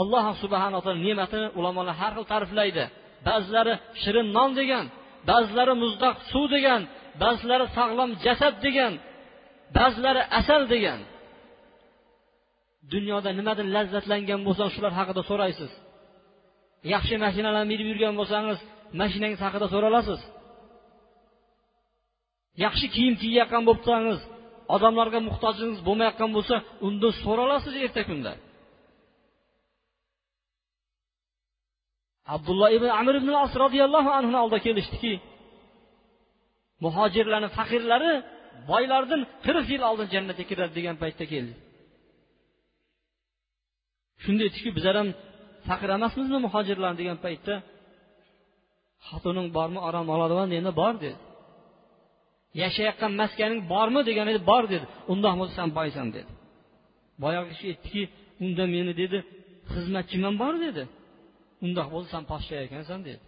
Alloh 0.00 0.26
subhanaa 0.42 0.80
taolo 0.84 1.00
ne'matini 1.06 1.46
ulamolar 1.58 1.94
har 2.00 2.12
xil 2.16 2.24
ta'riflaydi. 2.32 2.84
Ba'zilari 3.28 3.74
shirin 4.02 4.26
non 4.36 4.50
degan 4.60 4.84
ba'zilari 5.30 5.74
muzdaq 5.82 6.16
suv 6.30 6.44
degan 6.54 6.80
ba'zilari 7.22 7.66
sog'lom 7.76 8.10
jasad 8.24 8.54
degan 8.66 8.92
ba'zilari 9.78 10.22
asal 10.40 10.62
degan. 10.74 11.00
Dunyoda 12.92 13.30
nimadan 13.38 13.68
lazzatlangan 13.76 14.40
bo'lsangiz 14.46 14.72
shular 14.76 14.92
haqida 15.00 15.22
so'raysiz. 15.30 15.72
Yaxshi 16.94 17.14
mashinalarni 17.24 17.68
minib 17.72 17.86
yurgan 17.90 18.14
bo'lsangiz 18.20 18.58
mashinangiz 19.00 19.40
haqida 19.46 19.66
so'ralasiz. 19.74 20.20
Yaxshi 22.64 22.86
kiyim 22.94 23.14
kiyayotgan 23.22 23.62
bo'lib 23.66 23.82
tursangiz 23.84 24.20
odamlarga 24.74 25.18
muhtojingiz 25.28 25.80
bo'lmayotgan 25.86 26.30
bo'lsa 26.36 26.56
undan 26.86 27.12
so'ralasiz 27.22 27.74
erta 27.84 28.02
kunda. 28.10 28.32
Abdulloh 32.34 32.68
ibn 32.76 32.88
amir 33.00 33.14
ibn 33.20 33.30
as 33.44 33.52
roziyallohu 33.64 34.10
anhuni 34.18 34.38
oldiga 34.44 34.60
kelishdiki 34.66 35.12
muhojirlarni 36.84 37.48
faqirlari 37.58 38.12
boylardan 38.70 39.20
qirq 39.44 39.66
yil 39.72 39.82
oldin 39.90 40.08
jannatga 40.14 40.44
kiradi 40.50 40.72
degan 40.78 40.96
paytda 41.02 41.24
keldi. 41.32 41.54
Shunda 44.22 44.42
aytdiki 44.46 44.70
bizlar 44.76 44.94
ham 45.00 45.08
faqir 45.68 45.88
emasmizmi 45.98 46.38
muhojirlar 46.46 46.92
degan 47.00 47.18
paytda 47.24 47.54
xotining 49.08 49.46
bormi 49.56 49.80
orom 49.88 50.06
oladigan? 50.14 50.48
endi 50.58 50.72
bor 50.80 50.94
dedi. 51.04 51.18
Yashayotgan 52.62 53.12
maskaning 53.20 53.60
bormi 53.72 54.00
degan 54.08 54.26
edi 54.32 54.40
bor 54.50 54.64
dedi. 54.72 54.86
Undoq 55.12 55.34
bo'lsa 55.40 55.54
san 55.60 55.70
boysan 55.78 56.08
dedi. 56.16 56.30
Boyagi 57.22 57.48
kishi 57.52 57.66
aytdiki 57.72 58.02
unda 58.44 58.64
meni 58.74 58.92
dedi 59.02 59.18
xizmatchim 59.72 60.20
ham 60.26 60.34
bor 60.42 60.54
dedi. 60.66 60.82
Undoq 61.64 61.88
bo'lsa 61.94 62.08
san 62.14 62.24
poshsha 62.30 62.56
ekansan 62.66 63.00
dedi. 63.08 63.20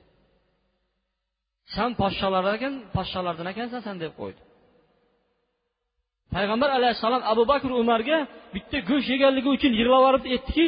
San 1.76 1.90
poshshalar 2.00 2.44
ekan 2.56 2.74
poshshalardan 2.96 3.46
ekansan 3.52 3.80
san 3.86 3.96
deb 4.02 4.12
qo'ydi. 4.20 4.40
Payg'ambar 6.34 6.70
alayhissalom 6.78 7.22
abu 7.32 7.42
bakr 7.52 7.70
umarga 7.82 8.18
bitta 8.54 8.78
go'sht 8.90 9.08
yeganligi 9.14 9.48
uchun 9.56 9.72
yig'lab 9.80 10.00
yuborib 10.00 10.24
aytdiki 10.34 10.66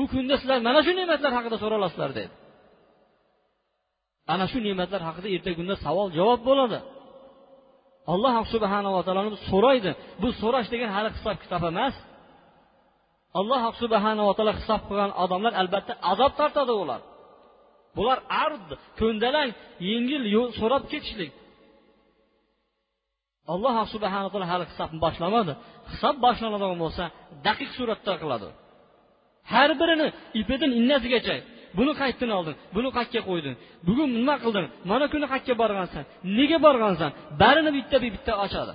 u 0.00 0.02
kunda 0.12 0.34
sizlar 0.40 0.58
mana 0.68 0.80
shu 0.86 0.92
ne'matlar 1.00 1.32
haqida 1.38 1.56
so'ralasizlar 1.62 2.10
dedi. 2.18 2.30
Ana 4.32 4.44
shu 4.50 4.58
ne'matlar 4.66 5.00
haqida 5.08 5.28
ertaga 5.36 5.56
kunda 5.60 5.74
savol 5.86 6.08
javob 6.18 6.40
bo'ladi. 6.48 6.78
Alloh 8.12 8.34
subhanava 8.54 9.00
taoloni 9.06 9.38
so'raydi. 9.50 9.90
Bu 10.22 10.28
so'rash 10.40 10.68
degan 10.72 10.90
hali 10.96 11.08
hisob 11.16 11.36
kitob 11.42 11.62
emas. 11.72 11.94
Alloh 13.40 13.62
subhanava 13.82 14.32
taolo 14.36 14.52
hisob 14.60 14.80
qilgan 14.88 15.10
odamlar 15.24 15.52
albatta 15.62 15.92
azob 16.12 16.32
tortadi 16.40 16.74
ular. 16.82 17.00
Bular 17.96 18.18
ard 18.44 18.68
ko'ndalang 19.00 19.50
yengil 19.90 20.22
yo'l 20.34 20.50
so'rab 20.60 20.82
ketishlik. 20.92 21.32
Alloh 23.54 23.76
subhana 23.94 24.28
taolo 24.32 24.46
hali 24.52 24.64
hisobni 24.70 24.98
boshlamadi. 25.06 25.52
Hisob 25.90 26.16
boshlanadigan 26.24 26.78
bo'lsa 26.84 27.04
daqiq 27.46 27.70
suratda 27.78 28.14
qiladi 28.22 28.48
har 29.52 29.70
birini 29.80 30.08
ipidan 30.40 30.70
innasigacha 30.80 31.36
buni 31.78 31.92
qayerdan 32.00 32.30
olding 32.38 32.56
buni 32.76 32.88
qayerga 32.96 33.20
qo'yding? 33.28 33.54
Bugun 33.86 34.08
nima 34.18 34.34
qilding? 34.44 34.66
Mana 34.90 35.06
kuni 35.12 35.26
qayerga 35.32 35.54
borgansan? 35.62 36.04
Nega 36.38 36.58
borgansan? 36.66 37.10
Barini 37.40 37.70
bitta 37.78 37.96
bitta 38.04 38.32
ochadi. 38.44 38.74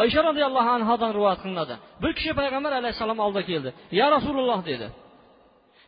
Oysha 0.00 0.20
roziyallohu 0.28 0.70
anhodan 0.76 1.10
rivoyat 1.16 1.40
qilinadi. 1.44 1.74
Bir 2.02 2.10
kishi 2.18 2.32
payg'ambar 2.40 2.72
alayhissalom 2.80 3.18
oldiga 3.24 3.44
keldi. 3.50 3.70
Ya 3.98 4.06
rasululloh 4.14 4.60
dedi. 4.70 4.86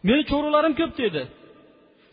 Meni 0.08 0.22
cho'rilarim 0.30 0.74
ko'p 0.80 0.92
dedi. 1.04 1.22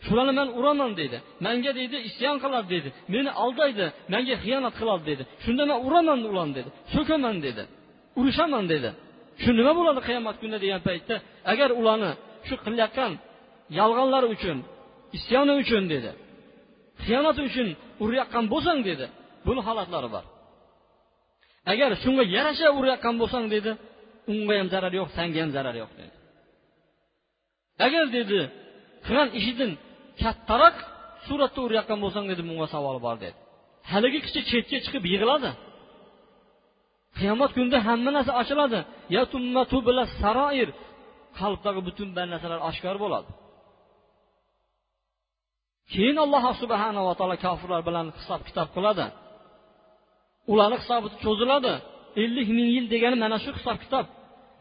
Shularni 0.06 0.32
man 0.40 0.48
uraman 0.58 0.90
deydi 1.00 1.18
manga 1.46 1.72
deydi 1.78 1.96
isyon 2.08 2.36
qiladi 2.42 2.68
deydi 2.72 2.88
meni 3.14 3.30
aldaydi 3.44 3.86
manga 4.12 4.36
xiyonat 4.44 4.74
qiladi 4.80 5.04
dedi. 5.10 5.22
Shunda 5.44 5.62
man 5.70 5.78
uraman 5.86 6.18
ularni 6.30 6.54
dedi. 6.58 6.70
So'kaman 6.94 7.36
dedi. 7.46 7.62
Urishaman 8.20 8.64
dedi. 8.72 8.90
Shu 9.42 9.50
nima 9.58 9.72
bo'ladi 9.78 10.00
qiyomat 10.08 10.36
kunida 10.40 10.58
degan 10.64 10.80
paytda 10.88 11.14
agar 11.52 11.68
ularni 11.80 12.10
shu 12.48 12.54
qilayotgan 12.64 13.12
yolg'onlari 13.78 14.26
uchun 14.34 14.58
isyoni 15.16 15.52
uchun 15.62 15.84
dedi. 15.94 16.10
Xiyonati 17.04 17.40
uchun 17.48 17.68
urayotgan 18.02 18.44
bo'lsang 18.52 18.78
dedi 18.88 19.06
buni 19.46 19.60
holatlari 19.66 20.08
bor. 20.14 20.24
Agar 21.72 21.90
shunga 22.02 22.24
yarasha 22.36 22.68
urayotgan 22.78 23.14
bo'lsang 23.20 23.44
dedi 23.54 23.70
unga 24.32 24.54
ham 24.60 24.68
zarar 24.74 24.92
yo'q 25.00 25.08
sanga 25.16 25.38
ham 25.42 25.50
zarar 25.56 25.74
yo'q 25.82 25.92
dedi. 26.00 26.16
Agar 27.86 28.04
dedi 28.16 28.40
qilgan 29.06 29.28
ishidan 29.38 29.70
kattaroq 30.22 30.76
suratda 31.26 31.60
urayotgan 31.66 31.98
bo'lsang 32.04 32.24
dedi 32.30 32.42
bunga 32.48 32.66
savol 32.74 32.96
bor 33.06 33.16
dedi. 33.24 33.36
Haligi 33.92 34.18
kishi 34.24 34.40
chetga 34.50 34.78
chiqib 34.84 35.04
yig'ladi 35.14 35.50
qiyomat 37.18 37.50
kunida 37.56 37.78
hamma 37.88 38.10
narsa 38.16 38.32
ochiladi. 38.40 38.80
Saroir 40.22 40.68
qalbdagi 41.38 41.80
butun 41.88 42.08
narsalar 42.32 42.60
oshkor 42.68 42.96
bo'ladi. 43.04 43.30
Keyin 45.92 46.16
alloh 46.24 46.44
subhanava 46.62 47.12
taolo 47.18 47.36
kofirlar 47.44 47.80
bilan 47.88 48.06
hisob 48.18 48.40
kitob 48.48 48.68
qiladi. 48.76 49.06
Ularni 50.52 50.76
hisobi 50.82 51.06
cho'ziladi. 51.24 51.72
Ellik 52.22 52.48
ming 52.56 52.68
yil 52.76 52.86
degani 52.92 53.16
mana 53.24 53.36
shu 53.44 53.50
hisob 53.58 53.78
kitob. 53.84 54.06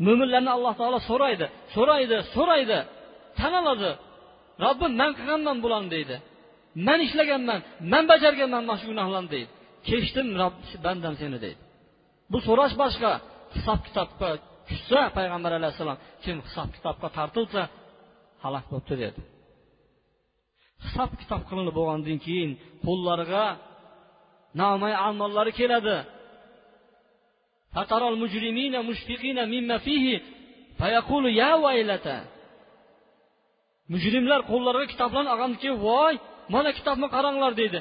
Mo'minlarni 0.05 0.51
alloh 0.57 0.73
taolo 0.81 0.99
so'raydi 1.09 1.45
so'raydi 1.75 2.17
so'raydi. 2.35 2.79
Tan 3.39 3.53
oladi 3.61 3.91
robbim 4.63 4.91
man 5.01 5.11
qilganman 5.17 5.57
bularni 5.63 5.89
deydi. 5.95 6.15
Man 6.87 6.99
ishlaganman 7.07 7.59
man 7.91 8.03
bajarganman 8.11 8.63
mana 8.67 8.77
shu 8.81 8.85
gunohlarni 8.91 9.29
deydi. 9.35 9.51
Kechdim 9.89 10.27
bandam 10.85 11.13
seni 11.21 11.37
deydi. 11.45 11.61
Bu 12.31 12.37
so'rash 12.47 12.75
boshqa. 12.83 13.11
Hisob 13.55 13.79
kitobga 13.87 14.29
tushsa 14.67 15.01
payg'ambar 15.17 15.51
alayhissalom 15.59 15.97
kim 16.23 16.37
hisob 16.47 16.69
kitobga 16.75 17.07
tortilsa 17.17 17.61
halok 18.43 18.65
bo'libdi 18.71 18.95
dedi 19.03 19.21
hisob 20.83 21.11
kitob 21.21 21.41
qilinib 21.49 21.75
bo'lgandan 21.79 22.17
keyin 22.25 22.51
qo'llariga 22.85 23.45
namay 24.61 24.93
amollari 25.09 25.51
keladi. 25.59 25.97
Mujrimlar 33.93 34.39
qo'llariga 34.51 34.87
kitoblarni 34.93 35.29
olgandiki 35.33 35.69
voy 35.87 36.13
mana 36.53 36.71
kitobni 36.77 37.07
qaranglar 37.15 37.51
deydi 37.61 37.79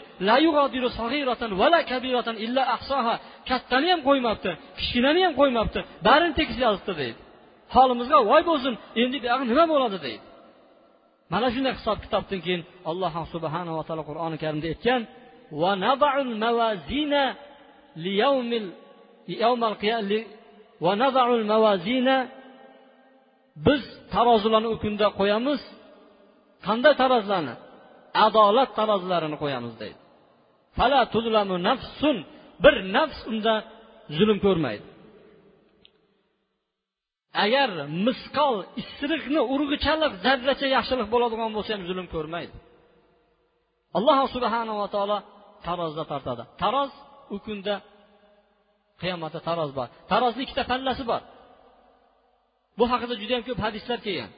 kattani 3.51 3.89
ham 3.93 4.01
qo'ymabdi 4.09 4.51
kichkinani 4.79 5.21
ham 5.27 5.35
qo'ymabdi. 5.41 5.81
Barini 6.07 6.35
tekis 6.41 6.57
yozibdi 6.67 6.95
deydi 7.03 7.21
holimizga 7.75 8.19
voy 8.31 8.43
bo'lsin 8.51 8.75
endi 9.03 9.17
buyog'i 9.23 9.45
nima 9.51 9.65
bo'ladi 9.73 9.99
deydi 10.07 10.25
mana 11.33 11.47
shunday 11.55 11.73
hisob 11.79 11.99
kitobdan 12.05 12.41
keyin 12.45 12.63
alloh 12.91 13.15
subhanava 13.35 13.83
taolo 13.89 14.03
qur'oni 14.11 14.37
karimda 14.43 14.67
aytgan 14.73 15.03
biz 23.67 23.83
tarozilarni 24.15 24.69
u 24.75 24.77
kunda 24.85 25.07
qo'yamiz. 25.21 25.61
Qanday 26.67 26.95
tarozilarni 27.03 27.55
adolat 28.27 28.71
tarozilarini 28.79 29.37
qo'yamiz 29.43 29.75
deydi. 29.83 29.99
Bir 32.65 32.75
nafs 32.97 33.19
unda 33.31 33.55
zulm 34.17 34.39
ko'rmaydi. 34.47 34.85
Agar 37.44 37.68
misqol 38.07 38.57
isiriqni 38.83 39.40
urg'ichalik 39.55 40.12
zarracha 40.25 40.66
yaxshilik 40.77 41.09
bo'ladigan 41.14 41.51
bo'lsa 41.57 41.70
ham 41.75 41.83
zulm 41.90 42.07
ko'rmaydi. 42.14 42.55
Alloh 43.99 44.18
subhanava 44.35 44.87
taolo 44.94 45.18
tarozda 45.66 46.05
tortadi. 46.12 46.42
Taroz 46.62 46.92
u 47.35 47.37
kunda 47.47 47.75
qiyomatda 49.03 49.40
taroz 49.49 49.70
bor. 49.79 49.88
Tarozni 50.12 50.40
ikkita 50.47 50.62
pallasi 50.73 51.05
bor. 51.11 51.23
Bu 52.79 52.85
haqida 52.92 53.14
juda 53.20 53.33
yam 53.37 53.44
ko'p 53.49 53.61
hadislar 53.66 53.99
kelgan. 54.07 54.31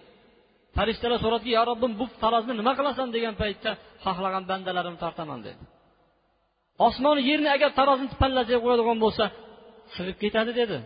Farishtalar 0.77 1.19
so'radiki 1.25 1.53
yo 1.59 1.63
robbim 1.71 1.93
bu 2.01 2.05
tarozni 2.23 2.53
nima 2.61 2.73
qilasan? 2.79 3.09
degan 3.17 3.35
paytda 3.43 3.71
xohlagan 4.05 4.45
bandalarimni 4.51 5.01
tortaman 5.05 5.41
dedi. 5.47 5.61
Osmon 6.87 7.17
yerni 7.29 7.49
agar 7.57 7.71
tarozni 7.79 8.07
pallasiga 8.23 8.59
qo'yadigan 8.65 8.99
bo'lsa 9.05 9.25
sig'ib 9.95 10.17
ketadi 10.23 10.53
dedi. 10.61 10.79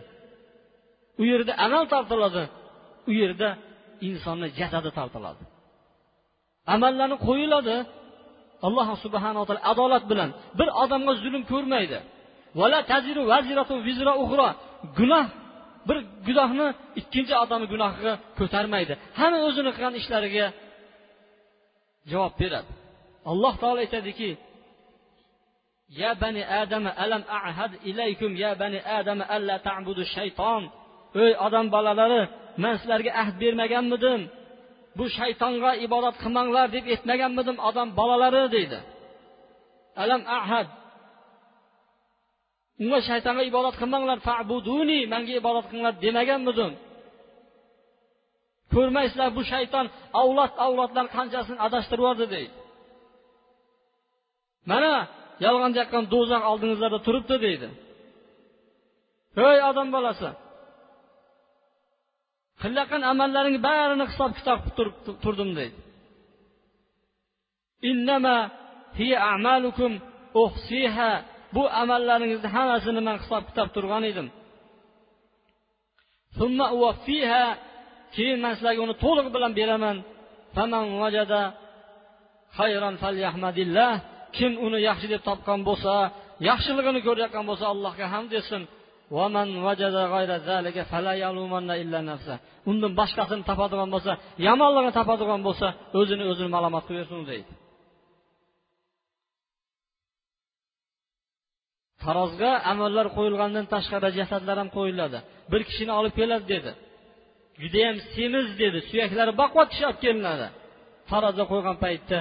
U 1.21 1.23
yerda 1.31 1.53
amal 1.65 1.83
tortiladi 1.93 2.43
u 3.09 3.11
yerda 3.21 3.49
insonni 4.07 4.47
jasadi 4.59 4.89
tortiladi. 4.97 5.43
Amallarni 6.75 7.17
qo'yiladi 7.27 7.75
alloh 8.67 8.87
subhanaa 9.05 9.43
taolo 9.47 9.61
adolat 9.71 10.03
bilan. 10.11 10.29
Bir 10.59 10.67
odamga 10.83 11.13
zulm 11.23 11.43
ko'rmaydi. 11.51 11.99
Gunoh 14.99 15.25
bir 15.87 15.97
gunohni 16.27 16.67
ikkinchi 16.99 17.33
odamni 17.43 17.67
gunohiga 17.73 18.13
ko'tarmaydi. 18.39 18.93
Hamma 19.19 19.39
o'zini 19.47 19.71
qilgan 19.75 19.93
ishlariga 20.01 20.47
javob 22.11 22.33
beradi. 22.41 22.71
Alloh 23.31 23.53
taolo 23.61 23.79
aytadiki 23.85 24.29
ya 26.01 26.11
bani 26.21 26.41
adam 26.61 26.83
alam 27.03 27.23
ahad 27.39 27.71
ilaykum? 27.89 28.31
Ya 28.43 28.51
bani 28.61 28.79
adam 28.99 29.19
alla 29.35 29.55
ta'budu 29.67 30.03
shayton? 30.15 30.63
Ey 31.23 31.33
odam 31.45 31.65
bolalari 31.75 32.21
man 32.63 32.73
sizlarga 32.79 33.11
ahd 33.21 33.35
bermaganmidim. 33.43 34.21
Bu 34.97 35.05
shaytonga 35.17 35.71
ibodat 35.85 36.15
qilmanglar 36.21 36.67
deb 36.75 36.85
aytmaganmidim 36.93 37.57
odam 37.69 37.87
bolalari 37.99 38.43
deydi. 38.55 38.79
Alam 40.03 40.21
ahad. 40.39 40.67
Unga 42.83 42.99
shaytonga 43.09 43.43
ibodat 43.51 43.75
qilmanglar 43.81 44.17
fabuduni 44.27 44.99
manga 45.13 45.33
ibodat 45.41 45.65
qilinglar 45.69 45.93
demaganmidim. 46.05 46.71
Ko'rmaysizlar 48.73 49.29
bu 49.37 49.41
shayton 49.51 49.85
avlod 50.21 50.53
avlodlar 50.65 51.05
qanchasini 51.17 51.59
adashtirib 51.67 52.01
yubordi 52.03 52.25
deydi. 52.33 52.53
Mana 54.71 54.93
yolg'on 55.45 55.71
chaqqan 55.77 56.03
do'zax 56.13 56.41
oldingizlarda 56.51 56.99
turibdi 57.05 57.35
deydi. 57.45 57.67
Ey 59.49 59.57
odam 59.69 59.87
bolasi 59.95 60.29
qilayotgan 62.61 63.01
amallaringni 63.11 63.59
barini 63.69 64.05
hisob 64.11 64.31
kitob 64.39 64.59
qilib 64.77 64.95
turdim 65.23 65.49
deydi. 65.57 65.77
Bu 71.55 71.63
amallaringizni 71.81 72.49
hammasini 72.55 73.01
man 73.07 73.17
hisob 73.23 73.43
kitob 73.49 73.67
turgan 73.75 74.03
edim. 74.11 74.27
Keyin 78.15 78.39
man 78.43 78.53
sizlarga 78.57 78.81
uni 78.87 78.95
to'liq 79.03 79.27
bilan 79.35 79.51
beraman. 79.59 79.97
Kim 84.37 84.51
uni 84.65 84.79
yaxshi 84.89 85.07
deb 85.13 85.21
topgan 85.29 85.59
bo'lsa 85.69 85.93
yaxshiligini 86.49 86.99
ko'rayotgan 87.07 87.43
bo'lsa 87.49 87.65
allohga 87.73 88.05
hamd 88.13 88.31
etsin. 88.39 88.61
Undan 92.71 92.91
boshqasini 92.99 93.43
topadigan 93.49 93.89
bo'lsa 93.95 94.11
yomonligini 94.47 94.93
topadigan 94.99 95.41
bo'lsa 95.47 95.67
o'zini 95.99 96.23
o'zini 96.31 96.49
malomat 96.55 96.83
qilaversin 96.87 97.21
deydi. 97.31 97.51
Tarozga 102.03 102.51
amallar 102.71 103.07
qo'yilgandan 103.17 103.65
tashqari 103.73 104.09
jasadlar 104.19 104.57
ham 104.61 104.69
qo'yiladi. 104.77 105.19
Bir 105.51 105.61
kishini 105.69 105.93
olib 105.99 106.13
keladi 106.19 106.45
dedi. 106.53 106.71
Judayam 107.61 107.97
semiz 108.13 108.47
dedi. 108.61 108.79
Suyaklari 108.89 109.31
baquvvat 109.41 109.67
kishi 109.71 109.83
olib 109.89 109.99
kelinadi. 110.05 110.47
Tarozga 111.11 111.45
qo'ygan 111.51 111.77
paytda 111.83 112.19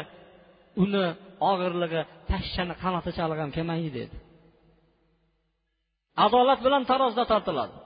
uni 0.84 1.06
og'irligi 1.50 2.00
pashshani 2.30 2.74
qanotichalik 2.82 3.38
ham 3.42 3.50
kelmaydi 3.56 3.90
dedi. 4.00 4.16
Adolat 6.24 6.60
bilan 6.66 6.82
tarozda 6.90 7.24
tortiladi. 7.32 7.76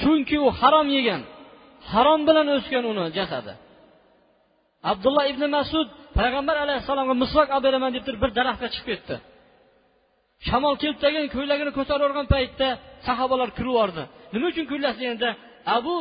Chunki 0.00 0.36
u 0.46 0.48
harom 0.60 0.88
yegan 0.96 1.22
harom 1.92 2.20
bilan 2.28 2.46
o'sgan 2.56 2.84
uni 2.92 3.04
jasadi. 3.18 3.52
Abdulloh 4.90 5.24
ibn 5.32 5.42
masud 5.56 5.88
payg'ambar 6.18 6.56
alayhissalomga 6.64 7.14
misvok 7.22 7.48
olib 7.56 7.64
beraman 7.66 7.90
deb 7.96 8.02
turib 8.06 8.20
bir 8.24 8.30
daraxtga 8.38 8.68
chiqib 8.74 8.86
ketdi. 8.90 9.16
Shamol 10.48 10.74
kelib 10.82 10.98
tagin 11.04 11.24
ko'ylagini 11.34 11.72
ko'tarib 11.78 12.02
yuborgan 12.04 12.26
paytda 12.34 12.68
sahobalar 13.06 13.50
kirib 13.56 13.72
yubordi. 13.72 14.02
Nima 14.32 14.46
uchun 14.52 14.64
kuylaysiz 14.70 15.00
deganda 15.02 15.28
abu 15.76 15.96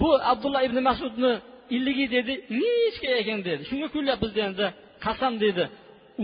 bu 0.00 0.10
abdulloh 0.32 0.62
ibn 0.68 0.78
masudni 0.88 1.32
illigi 1.76 2.06
dedi 2.16 2.32
ingichka 2.56 3.10
ekan 3.20 3.40
dedi. 3.48 3.62
Shunga 3.70 3.88
kuylayapmiz 3.94 4.32
deganda 4.36 4.66
qasam 5.04 5.34
dedi. 5.44 5.64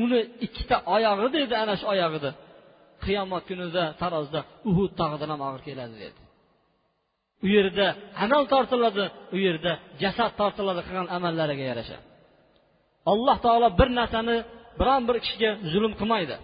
Uni 0.02 0.20
ikkita 0.46 0.76
oyog'i 0.94 1.28
dedi 1.38 1.54
ana 1.62 1.74
shu 1.80 1.86
oyog'ida. 1.94 2.30
Qiyomat 3.04 3.42
kunida 3.50 3.84
tarozda 4.02 4.40
uhud 4.70 4.92
tog'idan 5.00 5.30
ham 5.34 5.42
og'ir 5.48 5.62
keladi 5.68 5.94
dedi. 6.04 6.20
U 7.44 7.46
yerda 7.56 7.86
amal 8.24 8.42
tortiladi 8.52 9.04
u 9.34 9.38
yerda 9.46 9.72
jasad 10.02 10.32
tortiladi 10.40 10.80
qilgan 10.86 11.08
amallariga 11.16 11.64
yarasha. 11.70 11.98
Alloh 13.12 13.36
taolo 13.46 13.68
bir 13.80 13.88
narsani 14.00 14.36
biron 14.80 15.02
bir 15.08 15.16
kishiga 15.24 15.50
zulm 15.72 15.92
qilmaydi. 16.00 16.36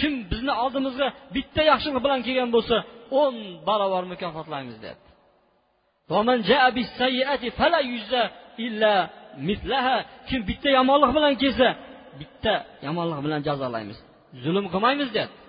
Kim 0.00 0.14
bizni 0.30 0.52
oldimizga 0.62 1.08
bitta 1.36 1.62
yaxshilik 1.70 2.00
bilan 2.04 2.20
kelgan 2.26 2.50
bo'lsa 2.56 2.76
o'n 3.22 3.36
barobar 3.68 4.04
mukofotlaymiz 4.12 4.76
deyapti 4.84 5.10
kim 10.28 10.40
bitta 10.48 10.68
yomonlik 10.78 11.10
bilan 11.16 11.34
kelsa 11.42 11.68
bitta 12.20 12.54
yomonlik 12.86 13.20
bilan 13.26 13.40
jazolaymiz. 13.48 13.98
Zulm 14.44 14.66
qilmaymiz 14.74 15.08
deyapti 15.16 15.46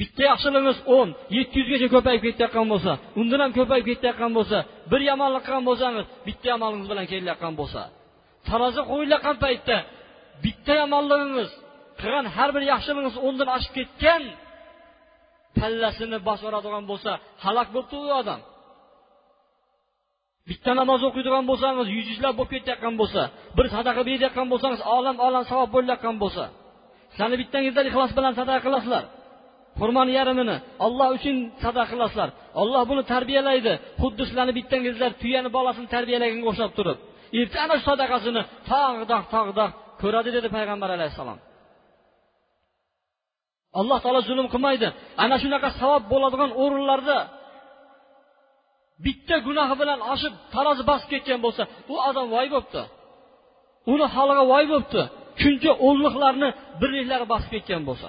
bitta 0.00 0.22
yaxshiligimiz 0.30 0.78
o'n 0.96 1.08
yetti 1.36 1.56
yuzgacha 1.60 1.88
ko'payib 1.94 2.22
ketayotgan 2.26 2.66
bo'lsa 2.72 2.92
undan 3.20 3.40
ham 3.44 3.52
ko'payib 3.58 3.86
ketayotgan 3.90 4.32
bo'lsa 4.38 4.58
bir 4.90 5.00
yomonlik 5.10 5.42
qilgan 5.46 5.64
bo'lsangiz 5.68 6.04
bitta 6.26 6.46
yomonligingiz 6.52 6.88
bilan 6.92 7.06
kelayotgan 7.12 7.54
bo'lsa. 7.60 7.82
Tarozi 8.48 8.82
qo'yilayotgan 8.90 9.36
paytda 9.44 9.76
bitta 10.44 10.72
yomonligingiz 10.82 11.50
qilgan 12.00 12.26
har 12.36 12.50
bir 12.56 12.62
yaxshiligingiz 12.72 13.16
o'ndan 13.26 13.48
oshib 13.56 13.72
ketgan 13.78 14.22
pallasini 15.58 16.18
bosib 16.28 16.44
yuboradigan 16.46 16.84
bo'lsa 16.90 17.12
halok 17.44 17.68
bo'libdi 17.74 17.96
u 18.06 18.08
odam. 18.20 18.40
Bitta 20.48 20.72
namoz 20.80 21.00
o'qiydigan 21.08 21.44
bo'lsangiz 21.50 21.86
yuz 21.96 22.06
yuzlab 22.12 22.34
bo'lib 22.38 22.50
ketayotgan 22.54 22.94
bo'lsa 23.00 23.22
bir 23.56 23.66
sadaqa 23.74 24.02
berayotgan 24.08 24.46
bo'lsangiz 24.52 24.80
olam 24.96 25.16
olam 25.26 25.44
savob 25.50 25.70
bo'layotgan 25.76 26.16
bo'lsa 26.22 26.44
sizlarni 27.12 27.36
bittangizlar 27.42 27.84
ixlos 27.90 28.12
bilan 28.18 28.32
sadaqa 28.40 28.60
qilasizlar. 28.66 29.04
Xurmoni 29.80 30.12
yarmini 30.18 30.56
olloh 30.86 31.08
uchun 31.16 31.36
sadaqa 31.64 31.88
qilasizlar. 31.92 32.28
Olloh 32.62 32.82
buni 32.90 33.02
tarbiyalaydi 33.12 33.72
xuddi 34.02 34.22
sizlarni 34.28 34.52
bittangizlar 34.58 35.10
tuyani 35.22 35.50
bolasini 35.56 35.88
tarbiyalaganga 35.94 36.46
o'xshab 36.50 36.72
turib 36.78 36.98
erta 37.40 37.58
ana 37.64 37.74
shu 37.78 37.84
sadaqasini 37.90 38.42
tog'doq 38.70 39.24
tog'da 39.34 39.66
ko'radi 40.02 40.30
dedi 40.36 40.48
payg'ambar 40.56 40.90
alayhissalom. 40.96 41.38
Alloh 43.80 43.98
taolo 44.04 44.20
zulm 44.30 44.46
qilmaydi. 44.54 44.88
Ana 45.24 45.36
shunaqa 45.42 45.68
savob 45.80 46.02
bo'ladigan 46.12 46.50
o'rinlarda 46.62 47.16
bitta 49.04 49.36
gunohi 49.46 49.74
bilan 49.80 50.00
oshib 50.12 50.32
tarozi 50.54 50.82
bosib 50.90 51.08
ketgan 51.12 51.38
bo'lsa 51.44 51.62
u 51.92 51.94
odam 52.08 52.26
voy 52.34 52.46
bo'libdi. 52.54 52.82
Uni 53.92 54.06
holiga 54.14 54.44
voy 54.52 54.64
bo'libdi. 54.72 55.02
Shuncha 55.42 55.72
o'nliqlarni 55.86 56.48
birliklari 56.80 57.26
bosib 57.32 57.50
ketgan 57.54 57.82
bo'lsa. 57.88 58.08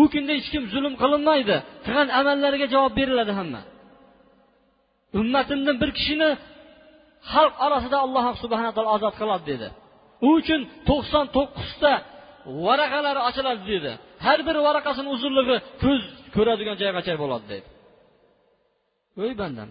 U 0.00 0.04
kunda 0.12 0.32
hech 0.38 0.48
kim 0.54 0.64
zulm 0.74 0.94
qilinmaydi. 1.02 1.56
Qilgan 1.84 2.08
amallariga 2.20 2.66
javob 2.74 2.92
beriladi 2.98 3.32
hamma. 3.38 3.62
Ummatimdan 5.20 5.76
bir 5.82 5.90
kishini 5.98 6.30
xalq 7.32 7.54
orasida 7.66 7.96
alloh 8.04 8.26
subhana 8.42 8.70
taolo 8.74 8.90
ozod 8.96 9.14
qiladi 9.20 9.44
dedi. 9.52 9.68
U 10.26 10.28
uchun 10.40 10.60
to'qson 10.88 11.24
to'qqizta 11.36 11.92
varaqalari 12.66 13.20
ochiladi 13.28 13.62
dedi. 13.74 13.92
Har 14.26 14.38
bir 14.48 14.56
varaqasini 14.66 15.08
uzunligi 15.16 15.56
ko'z 15.82 16.02
ko'radigan 16.34 16.76
joygacha 16.82 17.14
bo'ladi 17.22 17.46
dedi. 17.54 17.68
O'y 19.22 19.32
bandam 19.42 19.70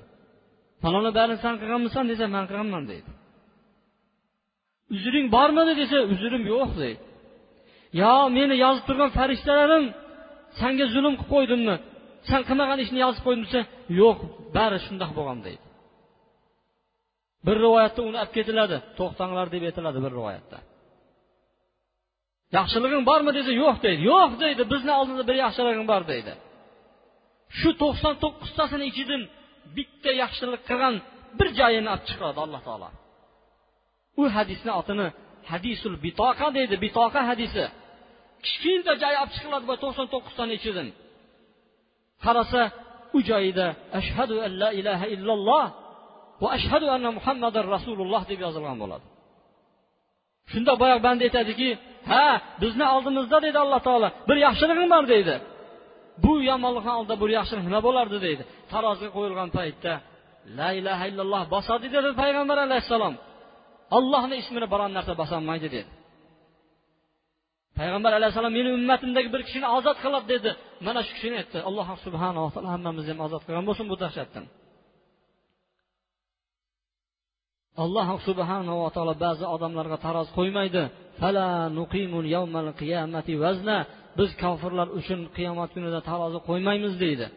falonni 0.83 1.11
barini 1.17 1.37
san 1.43 1.55
qilganmisan 1.61 2.05
desa 2.11 2.25
man 2.35 2.45
qilganman 2.49 2.83
deydi. 2.91 3.09
Uzring 4.95 5.27
bormidi 5.35 5.73
desa 5.81 5.97
uzrim 6.13 6.43
yo'q 6.53 6.71
deydi. 6.83 7.03
Yo 8.01 8.13
meni 8.37 8.55
yozib 8.65 8.83
turgan 8.87 9.11
farishtalarim 9.17 9.85
sanga 10.59 10.85
zulm 10.95 11.13
qilib 11.19 11.29
qo'ydimmi? 11.33 11.75
San 12.29 12.41
qilmagan 12.49 12.79
ishni 12.85 12.99
yozib 13.05 13.23
qo'ydim 13.25 13.43
desa 13.47 13.61
yo'q 14.01 14.17
bari 14.57 14.77
shundoq 14.85 15.11
bo'lgan 15.17 15.39
deydi. 15.47 15.63
Bir 17.45 17.55
rivoyatda 17.65 18.01
uni 18.09 18.17
olib 18.23 18.33
ketiladi 18.37 18.77
to'xtanglar 18.99 19.47
deb 19.53 19.63
aytiladi 19.69 19.99
bir 20.05 20.11
rivoyatda. 20.17 20.57
Yaxshiliging 22.57 23.03
bormi 23.09 23.31
desa 23.37 23.51
yo'q 23.63 23.75
deydi. 23.85 24.01
Yo'q 24.11 24.31
deydi 24.43 24.63
bizni 24.73 24.91
oldimizda 24.99 25.25
bir 25.29 25.37
yaxshiliging 25.43 25.87
bor 25.91 26.03
deydi. 26.11 26.33
Shu 27.59 27.69
to'qson 27.81 28.13
to'qqiztasini 28.23 28.85
ichidan 28.91 29.21
bitta 29.75 30.11
yaxshilik 30.21 30.61
qilgan 30.69 30.95
bir 31.37 31.47
joyini 31.59 31.89
olib 31.93 32.05
chiqaradi 32.09 32.39
alloh 32.45 32.61
taolo. 32.67 32.89
U 34.21 34.23
hadisni 34.35 34.71
otini 34.81 35.07
hadisul 35.51 35.95
bitoqa 36.05 36.47
deydi 36.57 36.75
bitoqa 36.85 37.21
hadisi. 37.29 37.63
Kichkinta 38.45 38.93
joyi 39.03 39.17
olib 39.23 39.31
chiqiladi 39.35 39.65
bu 39.69 39.75
to'qson 39.83 40.07
to'qqiztani 40.13 40.53
ichidan. 40.59 40.87
Qarasa 42.23 42.61
u 43.17 43.19
joyida 43.29 43.67
ashhadu 43.99 44.35
an 44.45 44.51
la 44.61 44.69
ilaha 44.79 45.05
illalloh 45.15 45.65
va 46.41 46.47
ashhadu 46.57 46.87
anna 46.95 47.09
muhammadan 47.17 47.65
rasululloh 47.75 48.21
deb 48.31 48.39
yozilgan 48.45 48.77
bo'ladi. 48.83 49.05
Shunda 50.51 50.73
boyagi 50.81 51.01
banda 51.07 51.23
aytadiki 51.27 51.69
ha 52.11 52.25
bizni 52.63 52.85
oldimizda 52.95 53.37
deydi 53.45 53.59
alloh 53.65 53.81
taolo. 53.87 54.07
Bir 54.29 54.37
yaxshiliging 54.45 54.89
bor 54.95 55.03
deydi. 55.13 55.35
Bu 56.23 56.33
yomonlikni 56.49 56.93
oldida 56.99 57.15
bu 57.21 57.25
yaxshilik 57.37 57.63
nima 57.67 57.79
bo'lardi 57.87 58.17
deydi. 58.25 58.43
Taroziga 58.71 59.11
qo'yilgan 59.17 59.49
paytda 59.57 59.93
la 60.59 60.69
ilaha 60.79 61.03
illalloh 61.11 61.43
bosadi 61.55 61.87
dedi 61.95 62.09
payg'ambar 62.21 62.57
alayhissalom. 62.67 63.13
Ollohni 63.97 64.35
ismini 64.41 64.67
biron 64.73 64.91
narsa 64.97 65.13
bosolmaydi 65.21 65.67
dedi. 65.75 65.91
Payg'ambar 67.79 68.11
alayhissalom 68.19 68.53
meni 68.59 68.69
ummatimdagi 68.79 69.29
bir 69.33 69.41
kishini 69.47 69.67
ozod 69.77 69.97
qiladi 70.03 70.27
dedi. 70.33 70.49
Mana 70.87 70.99
shu 71.05 71.11
kishini 71.17 71.35
aytdi. 71.41 71.57
Alloh 71.69 71.87
subhanava 72.05 72.49
taolo 72.53 72.69
hammamizni 72.75 73.11
ham 73.13 73.21
ozod 73.27 73.41
qilgan 73.45 73.65
bo'lsin 73.69 73.85
bu 73.91 73.95
dahshatdan. 74.03 74.45
Alloh 77.83 78.07
subhanava 78.27 78.87
taolo 78.95 79.13
ba'zi 79.25 79.45
odamlarga 79.55 79.97
taroz 80.05 80.27
qo'ymaydi. 80.37 80.83
Biz 84.19 84.29
kofirlar 84.43 84.87
uchun 84.99 85.19
qiyomat 85.37 85.69
kunida 85.75 85.99
tarozi 86.09 86.39
qo'ymaymiz 86.49 86.93
deydi. 87.03 87.27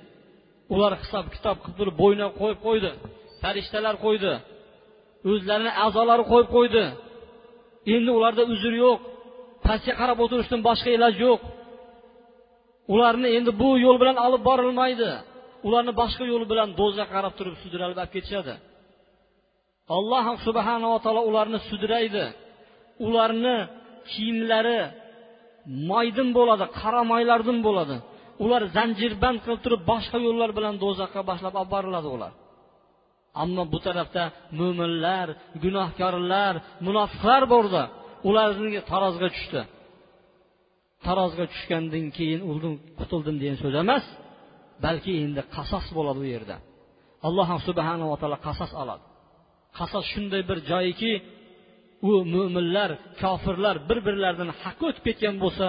Ular 0.75 0.93
hisob 1.03 1.27
kitob 1.35 1.57
qilib 1.65 1.77
turib 1.79 1.97
bo'yna 2.03 2.27
qo'yib 2.41 2.59
qo'ydi 2.67 2.91
farishtalar 3.43 3.95
qo'ydi 4.05 4.33
o'zlarini 5.31 5.73
a'zolari 5.85 6.25
qo'yib 6.33 6.49
qo'ydi. 6.57 6.85
Endi 7.95 8.11
ularda 8.19 8.43
uzr 8.53 8.73
yo'q 8.85 8.99
pastga 9.67 9.93
qarab 10.01 10.19
o'tirishdan 10.25 10.61
boshqa 10.69 10.91
iloj 10.97 11.15
yo'q. 11.27 11.41
Ularni 12.95 13.29
endi 13.37 13.51
bu 13.61 13.69
yo'l 13.85 13.97
bilan 14.03 14.17
olib 14.27 14.43
borilmaydi. 14.49 15.11
Ularni 15.67 15.93
boshqa 16.01 16.25
yo'l 16.33 16.45
bilan 16.53 16.69
do'zaxga 16.81 17.13
qarab 17.15 17.33
turib 17.39 17.55
sudralib 17.63 17.99
olib 18.03 18.13
ketishadi. 18.17 18.55
Alloh 19.97 20.27
subhanava 20.47 20.99
taolo 21.05 21.23
ularni 21.31 21.59
sudraydi. 21.71 22.25
Ularni 23.07 23.57
kiyimlari 24.11 24.81
moydin 25.91 26.29
bo'ladi 26.39 26.65
qora 26.81 27.03
moylardan 27.13 27.59
bo'ladi. 27.67 27.97
Ular 28.45 28.63
zanjirband 28.77 29.39
qilib 29.45 29.61
turib 29.65 29.83
boshqa 29.91 30.19
yo'llar 30.27 30.51
bilan 30.59 30.75
do'zaxga 30.83 31.23
boshlab 31.31 31.55
olib 31.61 31.71
boriladi 31.75 32.09
ular. 32.17 32.33
Ammo 33.43 33.63
bu 33.73 33.79
tarafda 33.87 34.25
mo'minlar 34.61 35.29
gunohkorlar 35.65 36.55
munofiqlar 36.87 37.43
bordi 37.55 37.83
ularni 38.29 38.81
tarozga 38.93 39.29
tushdi. 39.35 39.61
Tarozga 41.07 41.45
tushgandan 41.53 42.07
keyin 42.17 42.41
o'ldim 42.51 42.75
qutuldim 42.99 43.37
degan 43.41 43.57
so'z 43.63 43.75
emas 43.85 44.05
balki 44.85 45.13
endi 45.25 45.43
qasos 45.57 45.87
bo'ladi 45.97 46.19
u 46.25 46.27
yerda. 46.35 46.57
Alloh 47.27 47.49
subhanava 47.69 48.15
taolo 48.21 48.39
qasos 48.49 48.73
oladi. 48.83 49.05
qasos 49.78 50.06
shunday 50.14 50.42
bir 50.50 50.60
joyiki 50.72 51.12
u 52.10 52.12
mo'minlar 52.34 52.90
kofirlar 53.22 53.76
bir 53.90 54.00
birlaridan 54.08 54.50
haqqi 54.62 54.84
o'tib 54.90 55.04
ketgan 55.08 55.36
bo'lsa 55.44 55.68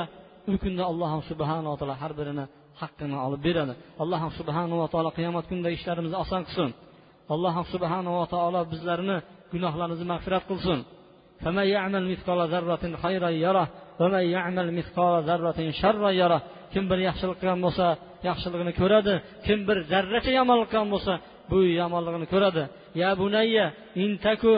u 0.51 0.53
kunda 0.63 0.83
alloh 0.91 1.13
subhanava 1.31 1.77
taolo 1.81 1.95
har 2.03 2.13
birini 2.21 2.45
haqqini 2.83 3.17
olib 3.27 3.41
beradi 3.47 3.73
alloh 4.03 4.23
subhanava 4.39 4.87
taolo 4.93 5.11
qiyomat 5.19 5.45
kunidagi 5.51 5.75
ishlarimizni 5.81 6.19
oson 6.25 6.43
qilsin 6.47 6.71
alloh 7.35 7.57
subhanava 7.73 8.25
taolo 8.35 8.61
bizlarni 8.73 9.17
gunohlarimizni 9.53 10.07
mag'firat 10.13 10.45
qilsin 10.53 10.81
فمن 11.45 11.67
يعمل 11.77 12.03
مثقال 12.13 12.41
ذرة 12.55 12.85
خيرا 13.05 13.31
يره 13.47 13.67
ومن 14.01 14.25
يعمل 14.37 14.67
مثقال 14.79 15.15
ذرة 15.31 15.59
شرا 15.81 16.11
يره 16.23 16.41
kim 16.73 16.85
bir 16.91 16.99
yaxshilik 17.09 17.37
qilgan 17.41 17.61
bo'lsa 17.67 17.87
yaxshiligini 18.29 18.73
ko'radi 18.81 19.15
kim 19.47 19.59
bir 19.69 19.79
zarracha 19.93 20.31
yomonlik 20.39 20.69
qilgan 20.73 20.89
bo'lsa 20.95 21.13
bu 21.52 21.58
yomonligini 21.82 22.28
ko'radi. 22.34 22.64
Ya 23.02 23.10
bunayya 23.22 23.66
intaku. 24.04 24.56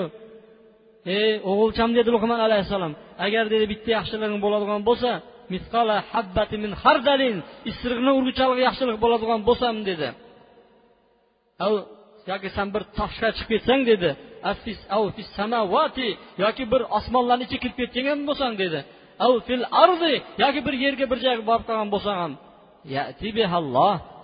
Ey 1.18 1.32
o'g'ilcham 1.52 1.90
dedi 1.98 2.10
luqman 2.16 2.40
alayhissalom 2.48 2.94
agar 3.26 3.46
dedi 3.54 3.66
bitta 3.74 3.90
yaxshiliging 3.98 4.40
bo'ladigan 4.46 4.82
bo'lsa 4.90 5.12
misqala 5.54 5.98
habbati 6.12 6.56
min 6.64 6.72
hardalin 6.84 7.36
isiriqni 7.70 8.12
urguchalik 8.20 8.60
yaxshilik 8.68 8.98
bo'ladigan 9.04 9.40
bo'lsam 9.48 9.76
dedi. 9.90 10.08
Yoki 12.32 12.50
san 12.56 12.68
bir 12.76 12.84
toshga 12.98 13.30
chiqib 13.38 13.50
ketsang 13.54 13.82
dedi 13.92 14.10
yoki 16.44 16.64
bir 16.72 16.82
osmonlarni 16.98 17.44
ichiga 17.48 17.62
kirib 17.64 17.78
ketgan 17.80 18.20
bo'lsang 18.30 18.54
dedi. 18.64 18.80
Fil 19.48 19.64
ardi 19.84 20.14
yoki 20.44 20.60
bir 20.68 20.76
yerga 20.86 21.06
bir 21.12 21.20
joyga 21.26 21.44
borib 21.50 21.66
qolgan 21.70 21.90
bo'lsang 21.96 22.18
ham 22.24 22.34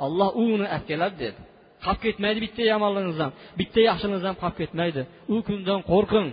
olloh 0.05 0.29
uni 0.43 0.65
olib 0.75 0.85
keladi 0.89 1.15
dedi. 1.25 1.39
Qolib 1.85 2.01
ketmaydi 2.05 2.39
bitta 2.45 2.61
yomonligingizdan 2.73 3.31
bitta 3.59 3.79
yaxshiligingizdan 3.89 4.35
qolib 4.41 4.57
ketmaydi. 4.61 5.01
U 5.33 5.37
kundan 5.47 5.81
qo'rqing. 5.91 6.27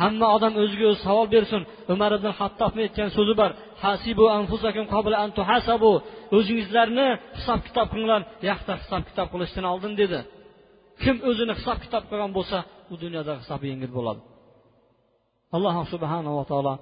Hamma 0.00 0.26
odam 0.36 0.54
o'ziga 0.62 0.86
o'zi 0.90 1.00
savol 1.06 1.26
bersin. 1.34 1.62
Umar 1.92 2.10
ibn 2.18 2.28
hattobni 2.40 2.80
aytgan 2.86 3.08
so'zi 3.16 3.34
bor 3.40 3.50
hasibu 3.84 4.24
anfusakum 4.38 4.84
qabla 4.94 5.16
an 5.24 5.30
tuhasabu. 5.38 5.92
O'zingizlarni 6.36 7.08
hisob 7.38 7.60
kitob 7.66 7.86
qilinglar 7.92 8.20
yaxta 8.50 8.72
hisob 8.82 9.02
kitob 9.08 9.28
qilishdan 9.32 9.64
oldin 9.72 9.92
dedi. 10.02 10.18
Kim 11.02 11.16
o'zini 11.28 11.52
hisob 11.58 11.78
kitob 11.84 12.04
qilgan 12.10 12.32
bo'lsa 12.38 12.58
u 12.92 12.94
dunyoda 13.02 13.32
hisobi 13.42 13.66
yengil 13.72 13.92
bo'ladi. 13.98 14.20
Alloh 15.56 15.76
subhanava 15.92 16.42
taolo 16.50 16.74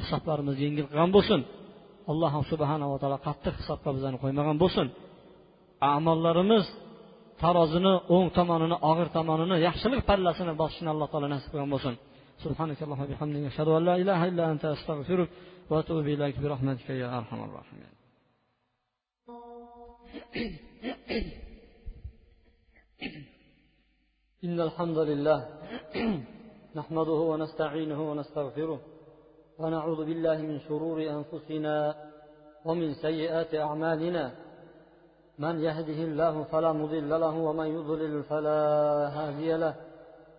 hisoblarimizni 0.00 0.62
yengil 0.66 0.86
qilgan 0.90 1.10
bo'lsin. 1.16 1.40
Alloh 2.10 2.34
subhanava 2.50 2.96
taolo 3.02 3.18
qattiq 3.26 3.54
hisobga 3.60 3.88
bizlarni 3.96 4.18
qo'ymagan 4.24 4.56
bo'lsin. 4.62 4.86
Amallarimiz 5.94 6.64
tarozini 7.42 7.92
o'ng 8.14 8.28
tomonini 8.36 8.76
og'ir 8.90 9.08
tomonini 9.16 9.56
yaxshilik 9.68 10.02
pallasini 10.10 10.52
bosishni 10.60 10.88
alloh 10.94 11.08
taolo 11.12 11.26
nasib 11.34 11.50
qilgan 11.52 11.72
bo'lsin. 11.76 11.96
سبحانك 12.44 12.82
اللهم 12.82 13.02
وبحمدك 13.02 13.44
أشهد 13.52 13.68
أن 13.68 13.84
لا 13.84 13.96
إله 13.96 14.28
إلا 14.28 14.44
أنت 14.52 14.64
أستغفرك 14.64 15.28
وأتوب 15.70 16.06
إليك 16.06 16.38
برحمتك 16.38 16.90
يا 16.90 17.18
أرحم 17.18 17.44
الراحمين 17.44 17.92
إن 24.44 24.60
الحمد 24.60 24.98
لله 24.98 25.48
نحمده 26.74 27.12
ونستعينه 27.12 28.10
ونستغفره 28.10 28.80
ونعوذ 29.58 30.04
بالله 30.04 30.36
من 30.42 30.60
شرور 30.68 30.98
أنفسنا 31.02 31.94
ومن 32.64 32.94
سيئات 32.94 33.54
أعمالنا 33.54 34.45
من 35.38 35.54
يهده 35.60 36.00
الله 36.08 36.44
فلا 36.52 36.72
مضل 36.72 37.10
له 37.20 37.34
ومن 37.46 37.66
يضلل 37.66 38.22
فلا 38.22 38.60
هادي 39.16 39.56
له 39.56 39.74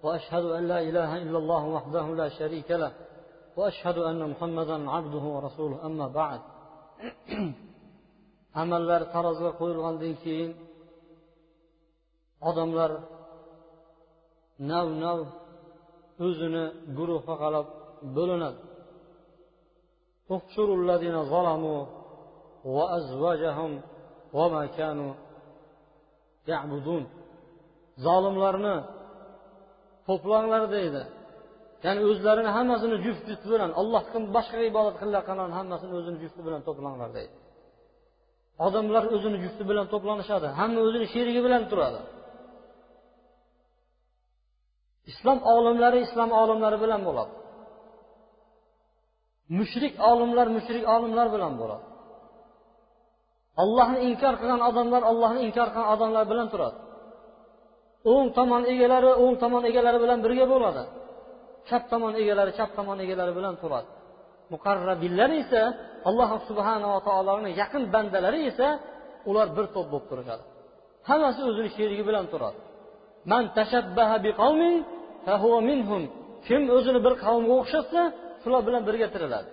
وأشهد 0.03 0.45
أن 0.45 0.67
لا 0.67 0.79
إله 0.81 1.17
إلا 1.23 1.37
الله 1.37 1.63
وحده 1.65 2.05
لا 2.21 2.29
شريك 2.29 2.71
له 2.71 2.91
وأشهد 3.57 3.97
أن 3.97 4.29
محمدا 4.29 4.91
عبده 4.91 5.23
ورسوله. 5.35 5.85
أما 5.85 6.07
بعد 6.07 6.41
amallar 8.63 9.01
tarozga 9.13 9.51
qo'yilgandan 9.59 10.13
keyin 10.23 10.51
odamlar 12.49 12.91
nav 14.71 14.87
nav 15.03 15.19
o'zini 16.25 16.65
guruhga 16.97 17.35
qarab 17.43 17.67
bo'linadi 18.17 18.61
وأزواجهم 22.65 23.71
وما 23.75 23.75
كانوا 23.75 23.75
يعبدون 23.75 23.96
zolimlarni 28.05 28.75
to'planglar 30.07 30.63
deydi. 30.75 31.01
Ya'ni 31.85 32.01
o'zlarini 32.09 32.49
hammasini 32.57 32.97
juft 33.05 33.23
juft 33.29 33.45
bilan 33.53 33.71
allohga 33.81 34.19
boshqa 34.35 34.57
ibodat 34.71 34.95
qilayotganlarni 35.01 35.55
hammasini 35.59 35.93
o'zini 35.99 36.17
jufti 36.23 36.41
bilan 36.47 36.61
to'planglar 36.67 37.09
deydi. 37.17 37.35
Odamlar 38.65 39.03
o'zini 39.15 39.37
jufti 39.43 39.63
bilan 39.69 39.85
to'planishadi 39.93 40.47
hamma 40.59 40.79
o'zini 40.87 41.07
sherigi 41.13 41.41
bilan 41.47 41.63
turadi 41.71 42.01
islom 45.11 45.39
olimlari 45.55 45.99
islom 46.07 46.29
olimlari 46.41 46.77
bilan 46.83 47.01
bo'ladi 47.07 47.33
mushrik 49.59 49.93
olimlar 50.11 50.47
mushrik 50.57 50.83
olimlar 50.95 51.27
bilan 51.35 51.53
bo'ladi 51.61 51.85
ollohni 53.63 53.99
inkor 54.09 54.33
qilgan 54.41 54.61
odamlar 54.69 55.01
ollohni 55.11 55.39
inkor 55.47 55.67
qilgan 55.73 55.87
odamlar 55.93 56.25
bilan 56.31 56.47
turadi. 56.53 56.77
O'ng 58.13 58.27
tomon 58.37 58.63
egalari 58.73 59.11
o'ng 59.23 59.35
tomon 59.43 59.63
egalari 59.69 59.99
bilan 60.03 60.19
birga 60.25 60.45
bo'ladi. 60.53 60.83
Chap 61.69 61.83
tomon 61.91 62.13
egalari 62.21 62.51
chap 62.59 62.71
tomon 62.77 62.97
egalari 63.05 63.33
bilan 63.39 63.55
turadi. 63.61 63.89
Muqarrabinlar 64.53 65.31
esa 65.41 65.61
alloh 66.09 66.29
subhanava 66.49 66.99
taoloni 67.07 67.49
yaqin 67.61 67.83
bandalari 67.93 68.39
esa 68.51 68.67
ular 69.29 69.47
bir 69.57 69.65
to'p 69.75 69.87
bo'lib 69.91 70.05
turishadi. 70.11 70.43
Hammasi 71.09 71.41
o'zini 71.49 71.69
sherigi 71.77 72.03
bilan 72.09 72.25
turadi. 72.33 72.59
Man 73.31 73.43
tashabbaha 73.57 74.17
biqavmin 74.27 74.75
minhum. 75.69 76.03
Kim 76.47 76.61
o'zini 76.77 76.99
bir 77.05 77.13
qavmga 77.23 77.53
o'xshatsa 77.61 78.01
shular 78.41 78.61
bilan 78.67 78.81
birga 78.87 79.07
tiriladi. 79.13 79.49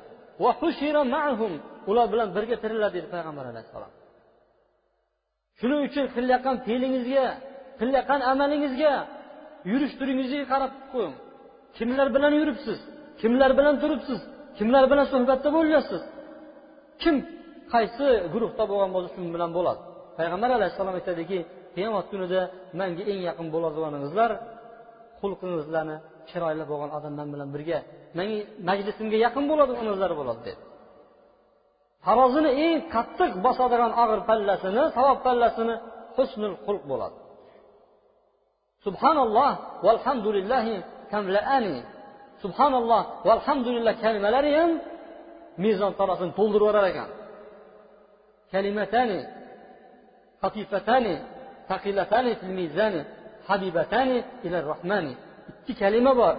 Ular 1.90 2.06
bilan 2.12 2.28
birga 2.36 2.56
tiriladi 2.62 2.94
dedi 2.98 3.08
payg'ambar 3.14 3.44
alayhissalom. 3.52 3.92
Shuning 5.58 5.80
uchun 5.88 6.04
qilayotgan 6.14 6.56
fe'lingizga 6.66 7.26
qilayotgan 7.80 8.20
amalingizga 8.32 8.92
yurish 9.70 9.94
turingizga 10.00 10.40
qarab 10.52 10.72
qo'ying. 10.92 11.14
Kimlar 11.76 12.08
bilan 12.16 12.32
yuribsiz? 12.40 12.78
Kimlar 13.20 13.50
bilan 13.58 13.74
turibsiz? 13.82 14.20
Kimlar 14.58 14.84
bilan 14.90 15.06
suhbatda 15.12 15.48
bo'lyapsiz? 15.56 16.02
Kim 17.02 17.16
qaysi 17.74 18.06
guruhda 18.32 18.64
bo'lgan 18.70 18.90
bo'lsa 18.94 19.08
shu 19.14 19.20
bilan 19.36 19.50
bo'ladi. 19.56 19.80
Payg'ambar 20.18 20.50
alayhissalom 20.58 20.94
aytadiki 21.00 21.38
qiyomat 21.74 22.06
kunida 22.12 22.40
manga 22.80 23.02
eng 23.12 23.20
yaqin 23.28 23.46
bo'ladiganingizlar 23.54 24.30
xulqingizlarni 25.20 25.96
chiroyli 26.28 26.64
bo'lgan 26.70 26.90
odamlar 26.98 27.26
bilan 27.34 27.48
birga 27.54 27.78
manga 28.18 28.38
majlisimga 28.68 29.16
yaqin 29.26 29.44
bo'ladiganingizlar 29.50 30.12
bo'ladi 30.20 30.40
dedi. 30.48 30.62
Tarozini 32.06 32.50
eng 32.64 32.76
qattiq 32.94 33.32
bosadigan 33.44 33.92
og'ir 34.02 34.20
pallasini 34.28 34.82
savob 34.96 35.18
pallasini 35.26 35.74
husnul 36.16 36.56
xulq 36.66 36.82
bo'ladi. 36.90 37.16
Subhanalloh 38.84 39.50
valhamdulillahi 39.86 40.74
kamlaani. 41.12 41.76
Subhanalloh 42.42 43.02
valhamdulillah 43.28 43.94
kalimalari 44.04 44.52
ham 44.58 44.70
mezon 45.64 45.92
tarosini 46.00 46.32
to'ldirib 46.38 46.64
yuborar 46.64 46.86
ekan. 46.92 47.10
Kalimatani 48.52 49.18
xafifatani 50.42 51.14
taqilatani 51.70 52.32
fil 52.40 52.54
mizani 52.60 53.00
habibatani 53.48 54.16
ila 54.46 54.58
rohmani. 54.70 55.12
Ikki 55.60 55.72
kalima 55.82 56.12
bor. 56.20 56.34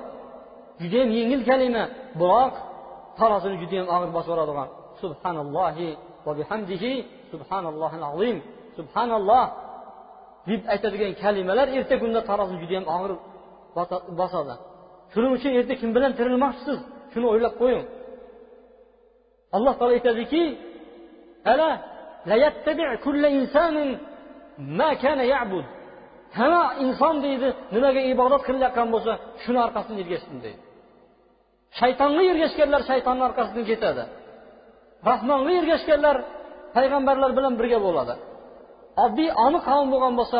Judayam 0.82 1.09
yengil 1.18 1.41
kalima 1.49 1.84
biroq 2.20 2.53
tarozini 3.20 3.55
judayam 3.61 3.88
og'ir 3.95 4.09
bosib 4.16 4.30
yuboradigan. 4.32 4.70
Subhanallohi 5.03 5.89
va 6.25 6.31
bihamdihi 6.39 6.91
subhanallohi 7.31 7.97
azim. 8.11 8.37
Subhanalloh 8.77 9.45
deb 10.49 10.61
aytadigan 10.73 11.13
kalimalar 11.23 11.67
erta 11.77 11.95
kunda 12.01 12.21
tarozini 12.29 12.59
judayam 12.63 12.85
og'ir 12.95 13.11
bosadi. 14.19 14.55
Shuning 15.13 15.31
uchun 15.37 15.51
erta 15.59 15.73
kim 15.81 15.89
bilan 15.95 16.11
tirilmoqchisiz? 16.19 16.79
Shuni 17.13 17.27
o'ylab 17.33 17.53
qo'ying. 17.61 17.85
Alloh 19.55 19.73
taolo 19.79 19.93
aytadiki 19.97 20.43
hamma 26.39 26.63
inson 26.85 27.15
deydi 27.25 27.49
nimaga 27.75 28.01
ibodat 28.13 28.41
qilayotgan 28.47 28.87
bo'lsa 28.93 29.13
shuni 29.43 29.59
orqasidan 29.65 29.97
ergashsin 30.03 30.37
deydi. 30.45 30.61
Shaytonga 31.79 32.23
ergashganlar 32.31 32.81
shaytonni 32.89 33.23
orqasidan 33.29 33.65
ketadi. 33.71 34.03
Rahmonga 35.10 35.51
ergashganlar 35.60 36.16
payg'ambarlar 36.76 37.32
bilan 37.38 37.53
birga 37.60 37.80
bo'ladi. 37.86 38.14
Oddiy 39.06 39.30
omi 39.45 39.60
qavm 39.68 39.88
bo'lgan 39.93 40.14
bo'lsa 40.20 40.39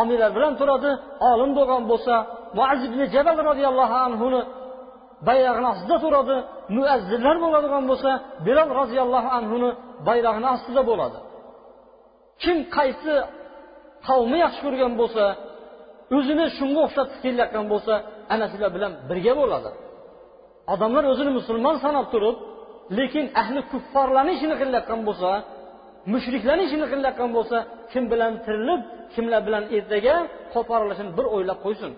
omiylar 0.00 0.30
bilan 0.36 0.52
turadi 0.60 0.90
olim 1.30 1.50
bo'lgan 1.58 1.82
bo'lsa 1.90 2.14
muaz 2.56 2.80
ibn 2.88 3.00
jabal 3.14 3.38
roziyallohu 3.50 3.96
anhuni 4.06 4.40
bayrog'ini 5.28 5.68
ostida 5.74 5.96
turadi 6.04 6.36
muazzinlar 6.76 7.36
bo'ladigan 7.44 7.84
bo'lsa 7.90 8.10
bilol 8.46 8.70
roziyallohu 8.80 9.28
anhuni 9.38 9.70
bayrog'ini 10.08 10.48
ostida 10.56 10.82
bo'ladi. 10.90 11.18
Kim 12.42 12.58
qaysi 12.76 13.12
qavmni 14.06 14.38
yaxshi 14.44 14.60
ko'rgan 14.66 14.92
bo'lsa 15.00 15.24
o'zini 16.16 16.46
shunga 16.58 16.80
o'xshatib 16.86 17.18
kelayotgan 17.24 17.64
bo'lsa 17.72 17.94
ana 18.34 18.46
shular 18.52 18.70
bilan 18.76 18.92
birga 19.08 19.32
bo'ladi. 19.40 19.70
Odamlar 20.72 21.04
o'zini 21.12 21.32
musulmon 21.38 21.76
sanab 21.84 22.06
turib 22.12 22.36
lekin 22.98 23.26
ahli 23.40 23.60
kuffarlarni 23.72 24.32
ishini 24.36 24.54
qilayotgan 24.60 25.00
bo'lsa 25.08 25.30
mushriklarni 26.12 26.62
ishini 26.68 26.86
qilayotgan 26.92 27.30
bo'lsa 27.36 27.56
kim 27.92 28.04
bilan 28.12 28.32
tirilib 28.44 28.80
kimlar 29.14 29.40
bilan 29.46 29.64
ertaga 29.76 30.16
qo'porilishini 30.54 31.10
bir 31.18 31.26
o'ylab 31.34 31.58
qo'ysin. 31.66 31.92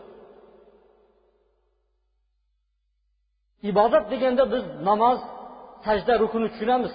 Ibodat 3.71 4.05
deganda 4.13 4.45
biz 4.55 4.65
namoz 4.89 5.19
sajda 5.87 6.15
rukuni 6.23 6.49
tushunamiz. 6.53 6.93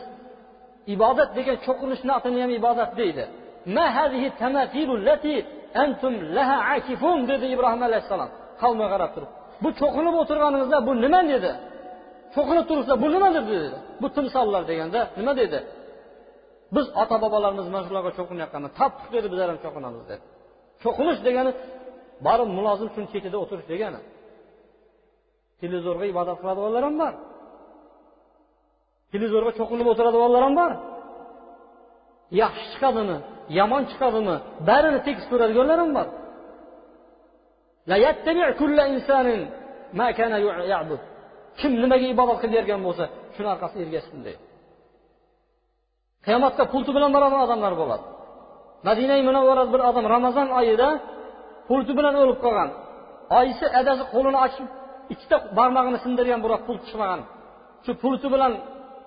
Ibodat 0.96 1.30
degan 1.38 1.58
cho'qinishni 1.66 2.12
otini 2.18 2.40
ham 2.44 2.52
ibodat 2.60 2.92
deydi. 3.02 3.24
Dedi 7.32 7.46
ibrohim 7.56 7.82
alayhissalom. 7.90 8.30
Qavmga 8.62 8.88
qarab 8.94 9.12
turib. 9.16 9.30
Bu 9.64 9.70
cho'qinib 9.82 10.16
o'tirganingizda 10.22 10.78
bu 10.88 10.92
nima? 11.04 11.22
dedi. 11.34 11.52
Cho'qinib 12.36 12.66
turibsizlar 12.70 12.98
bu 13.04 13.08
nimadir 13.16 13.44
dedi. 13.54 13.78
Bu 14.04 14.08
timsollar 14.18 14.64
deganda 14.72 15.00
nima 15.20 15.34
dedi? 15.42 15.60
Biz 16.76 16.86
ota 17.02 17.18
bobolarimiz 17.24 17.68
mana 17.74 17.84
shularga 17.88 18.12
cho'qinayotganda 18.20 18.70
topdik 18.80 19.10
dedi 19.16 19.28
bizlar 19.32 19.48
ham 19.52 19.60
cho'qinamiz 19.66 20.04
dedi. 20.12 20.24
Cho'qinish 20.84 21.20
degani 21.28 21.52
borib 22.26 22.50
mulozim 22.58 22.90
shuni 22.94 23.08
chetida 23.14 23.38
o'tirish 23.44 23.68
degani. 23.74 24.00
Televizorga 25.62 26.06
ibodat 26.14 26.38
qiladiganlar 26.42 26.84
ham 26.88 26.96
bor. 27.02 27.14
Televizorga 29.12 29.52
cho'qinib 29.60 29.88
o'tiradiganlar 29.92 30.42
ham 30.48 30.56
bor. 30.62 30.72
Yaxshi 32.42 32.66
chiqadimi 32.74 33.18
yomon 33.60 33.84
chiqadimi 33.92 34.36
barini 34.70 35.00
tekis 35.08 35.26
ko'radiganlar 35.32 35.78
ham 35.84 35.92
bor. 35.98 36.08
Kim 41.60 41.72
nimaga 41.84 42.06
ibodat 42.14 42.38
qilayotgan 42.44 42.82
bo'lsa 42.88 43.06
shuni 43.36 43.50
orqasida 43.54 43.82
ergashdim 43.86 44.22
deydi. 44.28 44.44
Qiyomatda 46.26 46.64
pulti 46.74 46.92
bilan 46.98 47.10
boradigan 47.16 47.42
odamlar 47.48 47.74
bo'ladi. 47.82 48.06
Madinai 48.88 49.22
munavvarada 49.30 49.70
bir 49.74 49.82
odam 49.90 50.06
ramazon 50.16 50.48
oyida 50.60 50.88
pulti 51.70 51.92
bilan 51.98 52.14
o'lib 52.22 52.40
qolgan. 52.46 52.70
Oyisi 53.40 53.66
adasi 53.80 54.04
qo'lini 54.14 54.40
ochib 54.46 54.68
ikkita 55.14 55.36
barmog'ini 55.58 56.00
sindirgan 56.06 56.40
biroq 56.46 56.62
pul 56.68 56.78
chiqmagan. 56.86 57.22
Shu 57.86 57.92
pulti 58.04 58.28
bilan 58.34 58.52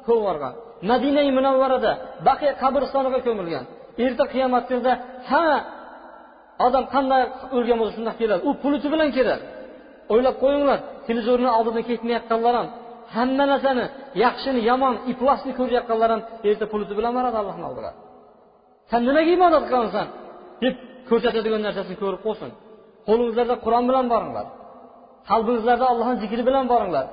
ko'mib 0.06 0.22
yuborgan 0.22 0.54
madinai 0.90 1.30
munavvarada 1.38 1.92
baqiya 2.28 2.52
qabristoniga 2.62 3.20
ko'milgan. 3.26 3.64
Erta 4.04 4.24
qiyomat 4.32 4.64
kunida 4.68 4.92
hamma 5.30 5.58
odam 6.66 6.84
qanday 6.94 7.22
o'lgan 7.56 7.76
bo'lsa 7.80 7.92
shundoq 7.96 8.16
keladi. 8.20 8.40
U 8.48 8.50
puliti 8.62 8.88
bilan 8.94 9.10
keladi 9.16 9.44
o'ylab 10.12 10.36
qo'yinglar 10.42 10.78
televizorni 11.06 11.50
oldidan 11.58 11.84
ketmayotganlar 11.90 12.54
ham 12.60 12.68
hamma 13.14 13.44
narsani 13.52 13.84
yaxshini 14.24 14.60
yomon 14.70 14.94
iflosni 15.12 15.52
ko'rayotganlar 15.58 16.10
ham 16.14 16.22
erta 16.48 16.64
puliti 16.72 16.92
bilan 16.98 17.12
boradi 17.18 17.36
allohni 17.42 17.64
oldiga 17.70 17.90
san 18.90 19.00
nimaga 19.08 19.30
ibodat 19.38 19.64
qilasan 19.72 20.06
deb 20.62 20.74
ko'rsatadigan 21.10 21.62
narsasini 21.66 21.96
ko'rib 22.02 22.20
qo'ysin. 22.26 22.50
Qo'lingizlarda 23.08 23.56
qur'on 23.64 23.84
bilan 23.90 24.06
boringlar. 24.12 24.46
Qalbingizlarda 25.30 25.86
allohni 25.92 26.16
zikri 26.24 26.42
bilan 26.48 26.64
boringlar. 26.72 27.04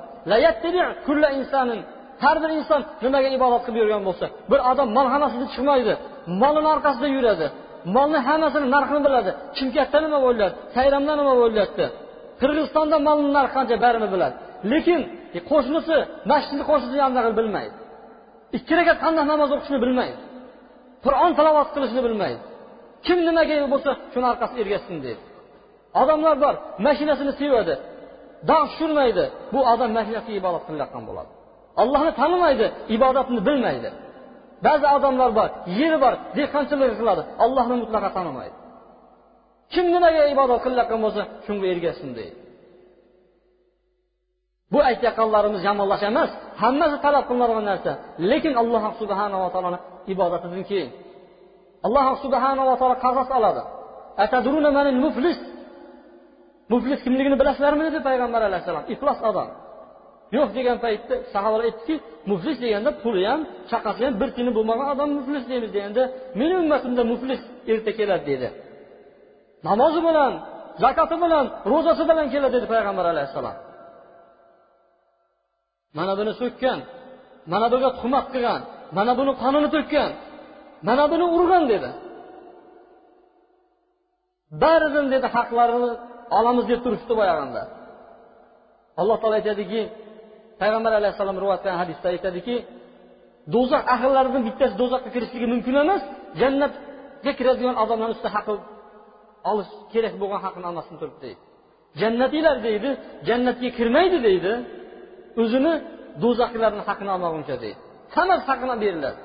Har 2.23 2.37
bir 2.43 2.51
inson 2.59 2.81
nimaga 3.05 3.29
ibodat 3.37 3.61
qilib 3.65 3.77
yurgan 3.81 4.01
bo'lsa 4.07 4.25
bir 4.51 4.59
odam 4.71 4.87
molxonasidan 4.97 5.47
chiqmaydi. 5.53 5.93
Molini 6.41 6.69
orqasida 6.75 7.07
yuradi. 7.17 7.47
Molni 7.95 8.19
hammasini 8.27 8.67
narxini 8.75 9.01
biladi. 9.07 9.31
Chimkentda 9.57 9.97
nima 10.05 10.19
bo'lyapti 10.25 10.57
sayramda 10.75 11.13
nima 11.21 11.33
bo'lyapti 11.41 11.85
qirg'izistonda 12.41 12.97
molni 13.07 13.29
narxi 13.37 13.53
qancha? 13.57 13.75
Barini 13.85 14.07
biladi. 14.13 14.35
Lekin 14.72 15.01
e, 15.38 15.39
qo'shnisi 15.51 15.97
masjidni 16.32 16.64
qo'shnisi 16.70 16.97
ham 17.05 17.14
bilmaydi. 17.39 17.76
Ikki 18.57 18.74
rakat 18.80 18.97
qanday 19.03 19.26
namoz 19.32 19.49
o'qishni 19.55 19.78
bilmaydi. 19.86 20.20
Qur'on 21.05 21.32
tilovat 21.38 21.70
qilishni 21.76 22.01
bilmaydi. 22.07 22.41
Kim 23.05 23.18
nimaga 23.28 23.55
bo'lsa 23.74 23.91
shuni 24.14 24.26
orqasiga 24.32 24.61
ergashsin 24.66 24.97
deydi. 25.05 25.22
Odamlar 26.01 26.36
bor 26.43 26.55
mashinasini 26.86 27.34
sevadi. 27.41 27.74
Dam 28.49 28.64
tushirmaydi. 28.70 29.24
Bu 29.53 29.59
odam 29.74 29.91
mashinasiga 29.97 30.38
ibodat 30.41 30.64
qilayotgan 30.68 31.03
bo'ladi. 31.09 31.32
Allohni 31.82 32.11
tanimaydi 32.22 32.66
ibodatni 32.95 33.39
bilmaydi. 33.47 33.89
Ba'zi 34.66 34.86
odamlar 34.95 35.30
bor 35.39 35.49
yeri 35.80 35.97
bor 36.03 36.14
dehqonchilik 36.38 36.93
qiladi 36.99 37.22
allohni 37.43 37.76
mutlaqo 37.84 38.09
tanimaydi. 38.18 38.55
Kim 39.74 39.86
nimaga 39.95 40.22
ibodat 40.34 40.59
qilayotgan 40.66 40.99
bo'lsa 41.05 41.22
shunga 41.45 41.66
ergashsin 41.74 42.09
deydi. 42.20 42.36
Bu 44.74 44.80
aytayotganlarimiz 44.89 45.61
yomonlash 45.69 46.03
emas 46.11 46.30
hammasi 46.63 46.97
talab 47.05 47.24
qilinadigan 47.30 47.65
narsa. 47.71 47.91
Lekin 48.32 48.53
alloh 48.61 48.84
subhanava 49.01 49.47
taoloni 49.53 49.80
ibodatidan 50.13 50.63
keyin 50.69 50.89
alloh 51.88 52.05
subhanava 52.24 52.74
taolo 52.80 52.95
qasos 53.05 53.30
oladi. 53.38 53.61
Muflis? 55.05 55.39
Muflis 56.74 56.99
kimligini 57.05 57.36
bilasizlarmi 57.41 57.84
dedi 57.88 57.99
payg'ambar 58.07 58.41
alayhissalom. 58.49 58.84
Iflos 58.93 59.19
odam. 59.30 59.49
Yo'q 60.38 60.49
degan 60.57 60.78
paytda 60.86 61.15
sahobalar 61.34 61.65
aytdiki 61.69 61.95
muflis 62.32 62.57
deganda 62.63 62.89
puli 63.03 63.24
ham 63.30 63.41
chaqasi 63.71 64.01
ham 64.05 64.13
bir 64.21 64.30
tiyin 64.36 64.49
bo'lmagan 64.57 64.88
odam 64.93 65.09
muflis 65.17 65.43
deymiz 65.51 65.71
deganda 65.76 66.03
meni 66.39 66.53
ummatimda 66.63 67.03
muflis 67.11 67.41
erta 67.71 67.91
keladi 67.99 68.26
dedi. 68.32 68.47
Namozi 69.67 69.99
bilan 70.07 70.32
zakoti 70.84 71.15
bilan 71.24 71.45
ro'zasi 71.71 72.03
bilan 72.09 72.28
keladi 72.34 72.53
dedi 72.57 72.67
payg'ambar 72.74 73.05
alayhissalom. 73.13 73.55
Mana 75.97 76.13
buni 76.19 76.31
so'kkan. 76.41 76.79
Mana 77.51 77.65
bunga 77.71 77.89
tuhmat 77.97 78.25
qilgan. 78.33 78.61
Mana 78.97 79.11
buni 79.19 79.31
qonini 79.41 79.69
to'kkan. 79.75 80.11
Mana 80.87 81.03
buni 81.11 81.25
urgan 81.37 81.63
dedi. 81.73 81.89
Baridan 84.63 85.05
dedi 85.13 85.27
haqlarini 85.35 85.91
olamiz 86.37 86.65
deb 86.71 86.79
turishdi 86.85 87.13
boyag'anda. 87.19 87.63
Alloh 89.01 89.17
taolo 89.21 89.35
aytadiki 89.41 89.81
payg'ambar 90.61 90.91
alayhissalom 90.99 91.37
rivoyat 91.43 91.61
qilgan 91.63 91.79
hadisda 91.83 92.07
aytadiki 92.13 92.55
do'zax 93.53 93.83
ahllaridan 93.95 94.41
bittasi 94.47 94.73
do'zaxga 94.81 95.09
kirishligi 95.15 95.47
mumkin 95.53 95.75
emas 95.83 96.01
jannatga 96.41 97.31
kiradigan 97.39 97.75
odamlarni 97.83 98.13
ustida 98.15 98.31
haqi 98.37 98.53
olish 99.51 99.71
kerak 99.93 100.13
bo'lgan 100.21 100.39
haqini 100.45 100.65
olmasdan 100.69 100.97
turibdi. 101.01 101.19
Deydi 101.25 101.41
jannatiylar 102.01 102.57
deydi 102.67 102.89
jannatga 103.27 103.69
kirmaydi 103.77 104.17
deydi. 104.27 104.53
O'zini 105.41 105.73
do'zaxlarni 106.23 106.81
haqini 106.89 107.11
olmaguncha 107.15 107.55
deydi. 107.63 107.79
Hammasi 108.15 108.45
haqini 108.51 108.75
beriladi. 108.84 109.19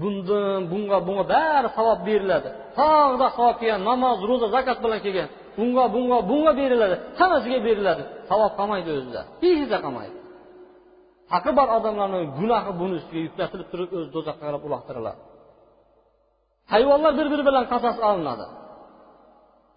Bundan 0.00 0.60
bunga 0.72 0.98
bunga 1.06 1.24
bari 1.34 1.68
savob 1.76 2.00
beriladi. 2.08 2.48
Tog'da 2.78 3.26
savob 3.36 3.56
kelgan 3.60 3.82
namoz 3.90 4.18
ro'za 4.30 4.48
zakot 4.56 4.78
bilan 4.84 5.00
kelgan 5.04 5.28
bunga 5.58 5.84
bunga 5.94 6.18
bunga 6.30 6.52
beriladi. 6.60 6.96
Hammasiga 7.20 7.58
beriladi. 7.68 8.02
Savob 8.30 8.52
qolmaydi 8.58 8.90
o'zida. 8.98 9.20
Hech 9.42 9.58
narsa 9.62 9.78
qolmaydi. 9.86 10.16
Haqi 11.32 11.50
bor 11.58 11.68
odamlarni 11.76 12.20
gunohi 12.38 12.72
buni 12.80 12.94
ustiga 13.00 13.20
yuklatilib 13.26 13.68
turib 13.72 13.90
o'zi 13.96 14.08
do'zaxga 14.14 14.42
qarab 14.46 14.62
uloqtiriladi. 14.68 15.20
Hayvonlar 16.72 17.12
bir 17.18 17.26
biri 17.32 17.42
bilan 17.48 17.64
qasos 17.72 17.96
olinadi. 18.10 18.46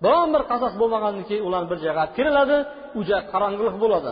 Biron 0.04 0.30
bir 0.36 0.44
qasos 0.52 0.74
bo'lmagandan 0.82 1.24
keyin 1.30 1.44
ular 1.48 1.64
bir 1.72 1.78
joyga 1.84 2.02
olib 2.04 2.14
kiriladi 2.18 2.58
u 2.98 3.00
joy 3.10 3.22
qorong'ilik 3.34 3.76
bo'ladi. 3.84 4.12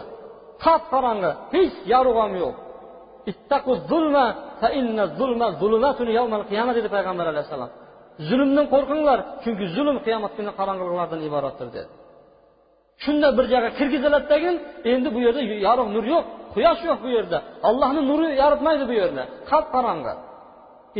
Qop 0.63 0.81
qorong'i 0.93 1.31
hech 1.55 1.75
yorug' 1.93 2.19
ham 2.23 2.33
yo'q 2.43 2.55
dedi 6.77 6.89
payg'ambar 6.95 7.25
alayhissalom 7.33 7.71
zulmdan 8.29 8.65
qo'rqinglar 8.73 9.19
chunki 9.43 9.65
zulm 9.75 9.97
qiyomat 10.05 10.31
kuni 10.37 10.51
qorong'iliklardan 10.59 11.21
iboratdir 11.29 11.67
dedi. 11.75 11.91
Shunda 13.03 13.27
bir 13.37 13.45
joyga 13.51 13.69
kirgiziladidagin 13.79 14.55
endi 14.91 15.07
bu 15.15 15.19
yerda 15.25 15.41
yorug' 15.67 15.89
nur 15.95 16.05
yo'q 16.13 16.25
quyosh 16.55 16.81
yo'q 16.89 16.99
bu 17.05 17.09
yerda. 17.17 17.37
Allohni 17.69 18.01
nuri 18.09 18.27
yoritmaydi 18.41 18.83
bu 18.89 18.93
yerda 19.01 19.23
qop 19.49 19.65
qorong'i. 19.75 20.13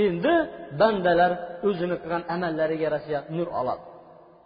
Endi 0.05 0.33
bandalar 0.79 1.31
o'zini 1.67 1.95
qilgan 2.01 2.23
amallariga 2.35 2.83
yarasha 2.87 3.19
nur 3.37 3.47
oladi. 3.59 3.83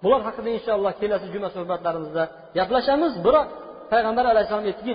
Bular 0.04 0.22
haqida 0.28 0.50
inshaalloh 0.58 0.93
kelasi 1.02 1.28
juma 1.34 1.50
suhbatlarimizda 1.56 2.24
gaplashamiz. 2.58 3.14
Biroq 3.26 3.48
payg'ambar 3.91 4.26
alayhissalom 4.34 4.66
aytdiki 4.72 4.93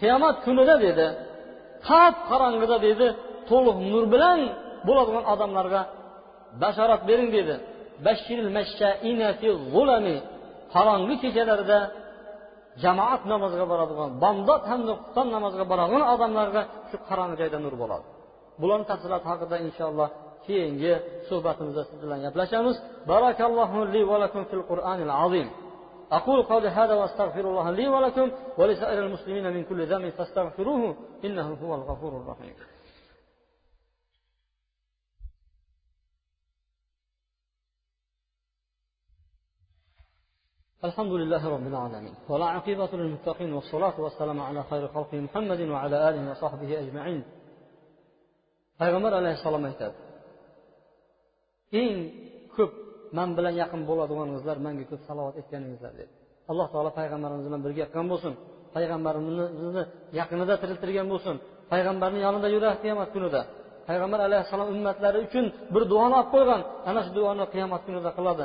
qiyomat 0.00 0.36
kunida 0.46 0.74
dedi. 0.86 1.06
Qop 1.88 2.14
qorong'ida 2.30 2.76
dedi. 2.88 3.06
To'liq 3.50 3.76
nur 3.92 4.04
bilan 4.14 4.40
bo'ladigan 4.88 5.24
odamlarga 5.32 5.82
bashorat 6.62 7.02
bering 7.08 7.28
dedi. 7.38 7.54
Qorong'i 10.74 11.14
kechalarida 11.22 11.78
jamoat 12.82 13.22
namoziga 13.32 13.66
boradigan 13.72 14.10
bomdod 14.22 14.62
hamda 14.70 14.92
xufton 15.00 15.26
namoziga 15.36 15.64
boradigan 15.72 16.02
odamlarga 16.14 16.62
shu 16.88 16.96
qorong'i 17.08 17.36
joyda 17.40 17.58
nur 17.64 17.74
bo'ladi. 17.82 18.06
Bularni 18.60 18.86
tafsiloti 18.90 19.26
haqida 19.32 19.56
inshaalloh 19.66 20.08
keyingi 20.46 20.92
suhbatimizda 21.28 21.82
siz 21.88 21.96
bilan 22.02 22.18
gaplashamiz. 22.26 22.76
Li 23.94 24.02
va 24.10 24.16
lakum 24.24 24.42
fil 24.50 24.64
qur'anil 24.70 25.12
azim. 25.26 25.48
أقول 26.12 26.42
قولي 26.42 26.68
هذا 26.68 26.94
وأستغفر 26.94 27.40
الله 27.40 27.70
لي 27.70 27.88
ولكم 27.88 28.30
ولسائر 28.58 28.98
المسلمين 29.06 29.54
من 29.54 29.64
كل 29.64 29.86
ذنب 29.86 30.10
فاستغفروه 30.10 30.96
إنه 31.24 31.48
هو 31.62 31.74
الغفور 31.74 32.12
الرحيم 32.20 32.54
الحمد 40.84 41.12
لله 41.12 41.48
رب 41.48 41.66
العالمين 41.66 42.14
ولا 42.28 42.44
عقيبة 42.44 42.88
للمتقين 42.92 43.52
والصلاة 43.52 44.00
والسلام 44.00 44.40
على 44.40 44.62
خير 44.62 44.88
خلق 44.88 45.14
محمد 45.14 45.60
وعلى 45.60 46.08
آله 46.08 46.30
وصحبه 46.30 46.78
أجمعين 46.78 47.24
payg'ambar 48.80 49.12
alayhissalom 49.20 49.62
aytadi. 49.70 49.96
Eng 51.82 51.96
ko'p 52.56 52.72
man 53.18 53.28
bilan 53.36 53.54
yaqin 53.62 53.80
bo'ladiganingizlar 53.90 54.56
manga 54.66 54.84
ko'p 54.90 55.02
salovat 55.08 55.34
aytganingizlar 55.40 55.92
dedi. 56.00 56.12
Alloh 56.50 56.66
taolo 56.72 56.90
payg'ambarimiz 57.00 57.44
bilan 57.48 57.60
birga 57.64 57.80
yotgan 57.84 58.06
bo'lsin. 58.12 58.32
Payg'ambarimizni 58.76 59.82
yaqinida 60.20 60.54
tiriltirgan 60.62 61.06
bo'lsin. 61.12 61.36
Payg'ambarni 61.72 62.20
yonida 62.26 62.48
yuradi 62.54 62.78
qiyomat 62.84 63.08
kunida. 63.14 63.40
Payg'ambar 63.88 64.20
alayhissalom 64.28 64.68
ummatlari 64.74 65.18
uchun 65.26 65.44
bir 65.74 65.82
duoni 65.92 66.14
olib 66.20 66.28
qo'ygan. 66.34 66.60
Ana 66.88 67.00
shu 67.04 67.10
duoni 67.18 67.44
qiyomat 67.54 67.82
kunida 67.86 68.10
qiladi. 68.18 68.44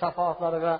Shafoatlariga 0.00 0.74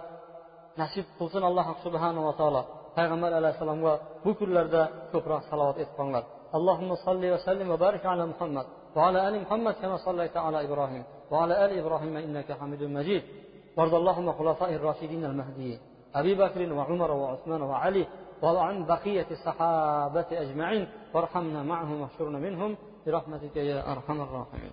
nasib 0.80 1.06
qilsin 1.18 1.42
alloh 1.48 1.66
subhanava 1.84 2.32
taolo. 2.40 2.62
Payg'ambar 2.98 3.30
alayhissalomga 3.40 3.92
bu 4.24 4.30
kunlarda 4.38 4.82
ko'proq 5.12 5.42
salovat 5.50 5.76
aytqonlar 5.84 6.24
qolinglar 6.24 6.42
allohimma 6.56 6.96
va 7.34 7.38
sallim 7.46 7.68
va 7.72 7.78
barik 7.84 8.04
ala 8.12 8.24
muhammad. 8.32 8.66
وعلى 8.96 9.28
آل 9.28 9.42
محمد 9.42 9.74
كما 9.74 9.96
صليت 9.96 10.36
على 10.36 10.64
إبراهيم 10.64 11.04
وعلى 11.30 11.64
آل 11.64 11.78
إبراهيم 11.78 12.16
إنك 12.16 12.52
حميد 12.52 12.82
مجيد. 12.82 13.22
وارض 13.76 13.94
اللهم 13.94 14.32
خلفاء 14.32 14.74
الراشدين 14.74 15.24
المهديين 15.24 15.78
أبي 16.14 16.34
بكر 16.34 16.72
وعمر 16.72 17.10
وعثمان 17.10 17.62
وعلي 17.62 18.06
وعن 18.42 18.86
بقية 18.86 19.26
الصحابة 19.30 20.26
أجمعين. 20.32 20.88
وارحمنا 21.14 21.62
معهم 21.62 22.00
واحشرنا 22.00 22.38
منهم 22.38 22.76
برحمتك 23.06 23.56
يا 23.56 23.92
أرحم 23.92 24.20
الراحمين. 24.20 24.72